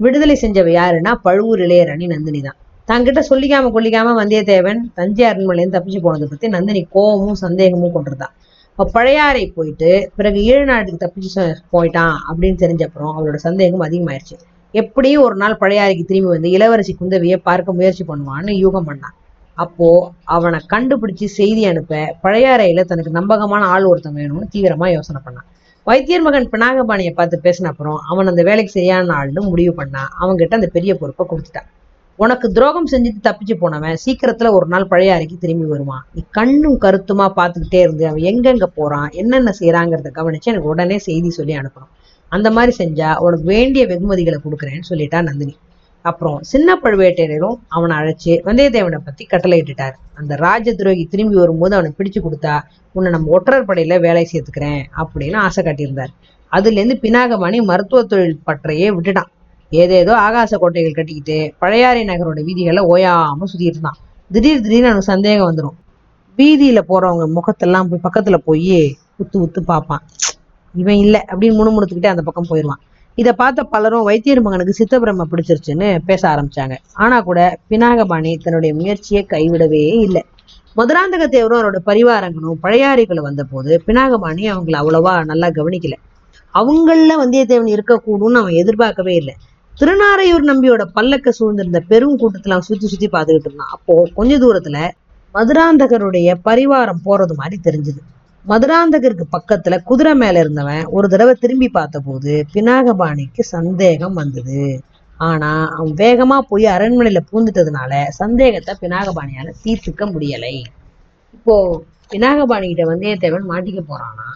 விடுதலை 0.00 0.34
செஞ்சவ 0.42 0.70
யாருன்னா 0.76 1.12
பழுவூர் 1.26 1.62
இளையராணி 1.66 2.06
நந்தினி 2.12 2.40
தான். 2.46 2.58
தங்கிட்ட 2.88 3.20
சொல்லிக்காம 3.30 3.70
கொல்லிக்காம 3.76 4.14
வந்தியத்தேவன் 4.20 4.80
தஞ்சை 4.94 5.24
அரண்மனையிலேருந்து 5.30 5.76
தப்பிச்சு 5.76 6.00
போனதை 6.06 6.28
பத்தி 6.32 6.48
நந்தினி 6.48 6.82
கோபமும் 6.96 7.40
சந்தேகமும் 7.44 7.94
கொண்டிருந்தான் 7.96 8.34
இப்போ 8.70 8.84
பழையாறை 8.96 9.44
போயிட்டு 9.56 9.90
பிறகு 10.16 10.38
ஈழ 10.50 10.58
நாட்டுக்கு 10.64 11.02
தப்பிச்சு 11.04 11.44
போயிட்டான் 11.74 12.16
அப்படின்னு 12.28 12.58
தெரிஞ்சப்புறம் 12.64 13.12
அவளோட 13.16 13.38
சந்தேகம் 13.48 13.84
அதிகமாயிருச்சு. 13.88 14.36
எப்படியும் 14.74 15.24
ஒரு 15.26 15.36
நாள் 15.36 15.60
பழையாறைக்கு 15.60 16.04
திரும்பி 16.04 16.30
வந்து 16.34 16.48
இளவரசி 16.56 16.92
குந்தவியை 17.00 17.38
பார்க்க 17.48 17.78
முயற்சி 17.78 18.04
பண்ணுவான்னு 18.08 18.54
யூகம் 18.64 18.88
பண்ணான். 18.90 19.14
அப்போ 19.56 19.88
அவனை 20.34 20.58
கண்டுபிடிச்சு 20.72 21.26
செய்தி 21.38 21.62
அனுப்ப 21.64 22.00
பழையாறையில 22.24 22.84
தனக்கு 22.90 23.12
நம்பகமான 23.18 23.62
ஆள் 23.74 23.86
ஒருத்தன் 23.90 24.18
வேணும்னு 24.20 24.52
தீவிரமா 24.54 24.88
யோசனை 24.94 25.20
பண்ணான். 25.26 25.46
வைத்தியர் 25.86 26.24
மகன் 26.26 26.50
பினாகபாணியை 26.52 27.12
பார்த்து 27.14 27.36
பேசின 27.46 27.70
அப்புறம் 27.72 27.98
அவன் 28.10 28.30
அந்த 28.30 28.42
வேலைக்கு 28.42 28.70
சரியான 28.70 29.14
ஆள்னு 29.20 29.42
முடிவு 29.52 29.72
பண்ணான் 29.80 30.10
அவன்கிட்ட 30.22 30.54
அந்த 30.54 30.70
பெரிய 30.76 30.92
பொறுப்பை 31.00 31.24
கொடுத்துட்டான். 31.26 31.68
உனக்கு 32.18 32.46
துரோகம் 32.52 32.90
செஞ்சுட்டு 32.92 33.20
தப்பிச்சு 33.26 33.54
போனவன் 33.62 33.96
சீக்கிரத்துல 34.04 34.50
ஒரு 34.58 34.66
நாள் 34.66 34.88
பழையாறைக்கு 34.92 35.36
திரும்பி 35.38 35.66
வருவான். 35.72 36.04
நீ 36.14 36.20
கண்ணும் 36.30 36.78
கருத்துமா 36.84 37.26
பார்த்துக்கிட்டே 37.38 37.80
இருந்து 37.80 38.04
அவன் 38.10 38.26
எங்கெங்க 38.30 38.68
போறான் 38.78 39.08
என்னென்ன 39.22 39.52
செய்யறாங்கிறத 39.60 40.12
கவனிச்சு 40.18 40.52
எனக்கு 40.52 40.72
உடனே 40.74 40.98
செய்தி 40.98 41.30
சொல்லி 41.30 41.56
அனுப்பணும். 41.60 41.92
அந்த 42.32 42.50
மாதிரி 42.50 42.72
செஞ்சா 42.82 43.10
உனக்கு 43.24 43.46
வேண்டிய 43.54 43.82
வெகுமதிகளை 43.86 44.38
கொடுக்குறேன்னு 44.44 44.90
சொல்லிட்டா 44.90 45.20
நந்தினி. 45.22 45.54
அப்புறம் 46.10 46.38
சின்ன 46.50 46.78
பழுவேட்டையரும் 46.82 47.56
அவனை 47.76 47.94
அழைச்சு 48.00 48.32
வந்தியத்தேவனை 48.48 48.98
பத்தி 49.04 49.22
கட்டளையிட்டுட்டார் 49.30 49.94
அந்த 50.14 50.32
ராஜ 50.44 50.74
துரோகி 50.74 51.04
திரும்பி 51.12 51.36
வரும்போது 51.42 51.74
அவனை 51.76 51.90
பிடிச்சு 51.98 52.20
கொடுத்தா 52.26 52.54
உன்னை 52.94 53.10
நம்ம 53.14 53.30
ஒற்றர் 53.36 53.66
படையில 53.68 53.94
வேலை 54.06 54.22
சேர்த்துக்கிறேன் 54.32 54.82
அப்படின்னு 55.02 55.38
ஆசை 55.46 55.62
காட்டியிருந்தார். 55.64 56.12
அதுல 56.52 56.78
இருந்து 56.80 56.96
பினாகபாணி 57.02 57.58
மருத்துவ 57.70 58.02
தொழில் 58.02 58.38
பற்றையே 58.46 58.88
விட்டுட்டான். 58.96 59.30
ஏதேதோ 59.72 60.12
ஆகாச 60.26 60.52
கோட்டைகள் 60.62 60.96
கட்டிக்கிட்டு 60.98 61.38
பழையாறை 61.62 62.02
நகரோட 62.10 62.40
வீதிகளை 62.48 62.82
ஓயாம 62.92 63.48
சுத்திட்டு 63.52 63.74
இருந்தான் 63.74 63.98
திடீர் 64.30 64.62
திடீர்னு 64.64 64.90
அவனுக்கு 64.90 65.12
சந்தேகம் 65.12 65.48
வந்துடும் 65.48 65.76
வீதியில 66.38 66.80
போறவங்க 66.90 67.26
முகத்தெல்லாம் 67.36 67.88
போய் 67.90 68.04
பக்கத்துல 68.06 68.36
போய் 68.48 68.78
உத்து 69.22 69.36
உத்து 69.44 69.60
பார்ப்பான். 69.72 70.02
இவன் 70.74 71.00
இல்லை 71.04 71.20
அப்படின்னு 71.30 71.58
முணுமுணுத்துக்கிட்டே 71.58 72.12
அந்த 72.14 72.22
பக்கம் 72.22 72.50
போயிடுவான் 72.50 72.82
இதை 73.16 73.32
பார்த்த 73.32 73.62
பலரும் 73.62 74.02
வைத்தியர் 74.02 74.42
மகனுக்கு 74.42 74.74
சித்தபிரம 74.78 75.24
பிடிச்சிருச்சுன்னு 75.30 75.98
பேச 76.06 76.28
ஆரம்பிச்சாங்க. 76.28 76.74
ஆனா 76.92 77.20
கூட 77.20 77.58
பினாகபாணி 77.70 78.38
தன்னுடைய 78.42 78.74
முயற்சியை 78.74 79.26
கைவிடவே 79.30 79.84
இல்லை. 80.00 80.22
மதுராந்தக 80.76 81.24
தேவரும் 81.26 81.60
அவரோட 81.60 81.78
பரிவாரங்களும் 81.86 82.58
பழையாறைக்குள்ள 82.62 83.20
வந்தபோது 83.20 83.82
பினாகபாணி 83.86 84.44
அவங்கள 84.52 84.76
அவ்வளவா 84.82 85.24
நல்லா 85.24 85.48
கவனிக்கல. 85.48 85.92
அவங்கள 86.54 87.12
வந்தியத்தேவன் 87.22 87.72
இருக்கக்கூடும்னு 87.76 88.40
அவன் 88.42 88.52
எதிர்பார்க்கவே 88.52 89.14
இல்லை. 89.14 89.34
திருநாரையூர் 89.80 90.44
நம்பியோட 90.50 90.82
பல்லக்க 90.94 91.32
சூழ்ந்திருந்த 91.38 91.80
பெரும் 91.88 92.18
கூட்டத்துல 92.18 92.56
அவன் 92.56 92.60
சுத்தி 92.60 92.86
சுத்தி 92.86 93.08
பார்த்துக்கிட்டு 93.08 93.48
இருந்தான். 93.48 93.72
அப்போ 93.72 94.08
கொஞ்ச 94.14 94.38
தூரத்துல 94.38 94.88
மதுராந்தகருடைய 95.34 96.34
பரிவாரம் 96.44 97.02
போறது 97.04 97.34
மாதிரி 97.36 97.60
தெரிஞ்சுது. 97.64 98.02
மதுராந்தகருக்கு 98.46 99.24
பக்கத்துல 99.36 99.76
குதிரை 99.82 100.12
மேல 100.14 100.38
இருந்தவன் 100.38 100.84
ஒரு 100.86 101.06
தடவை 101.08 101.32
திரும்பி 101.34 101.68
பார்த்தபோது 101.68 102.32
பினாகபாணிக்கு 102.54 103.42
சந்தேகம் 103.54 104.12
வந்தது. 104.12 104.60
ஆனா 105.20 105.50
அவன் 105.76 105.92
வேகமா 105.94 106.38
போய் 106.50 106.66
அரண்மனையில 106.66 107.20
பூந்துட்டதுனால 107.30 107.92
சந்தேகத்தை 108.20 108.72
பினாகபாணியால 108.82 109.54
தீர்த்துக்க 109.64 110.04
முடியலை. 110.14 110.54
இப்போ 111.34 111.56
பினாகபாணி 112.12 112.66
கிட்ட 112.68 112.84
வந்தியத்தேவன் 112.84 113.48
மாட்டிக்க 113.52 113.80
போறானா? 113.92 114.28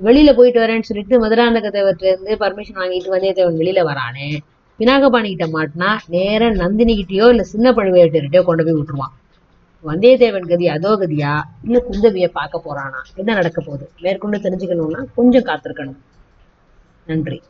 வெளியில 0.00 0.30
போயிட்டு 0.36 0.60
வரேன்னு 0.60 0.88
சொல்லிட்டு 0.90 1.16
மதுராந்தக 1.18 1.70
தேவர்கிட்ட 1.70 2.06
இருந்து 2.12 2.34
பர்மிஷன் 2.36 2.80
வாங்கிட்டு 2.82 3.14
வந்தியத்தேவன் 3.16 3.58
வெளியில 3.62 3.82
வரானே? 3.90 4.28
பினாகபாணி 4.80 5.28
கிட்ட 5.28 5.46
மாட்டினா 5.56 5.90
நேரம் 6.16 6.54
நந்தினி 6.54 6.94
கிட்டயோ 7.00 7.26
இல்ல 7.28 7.42
சின்ன 7.54 7.72
பழுவேட்டர்கிட்டயோ 7.72 8.44
கொண்டு 8.44 8.64
போய் 8.64 8.78
விட்டுருவான். 8.78 9.14
வந்தியத்தேவன் 9.84 10.48
கதி 10.48 10.68
அதோ 10.68 10.96
கதியா? 10.96 11.42
இல்ல 11.62 11.84
குந்தவிய 11.90 12.28
பார்க்க 12.28 12.62
போறானா? 12.64 13.00
என்ன 13.14 13.34
நடக்க 13.34 13.60
போகுது? 13.60 13.92
மேற்கொண்டு 14.00 14.38
தெரிஞ்சுக்கணும்னா 14.38 15.04
கொஞ்சம் 15.14 15.42
காத்திருக்கணும். 15.42 16.00
நன்றி. 17.06 17.42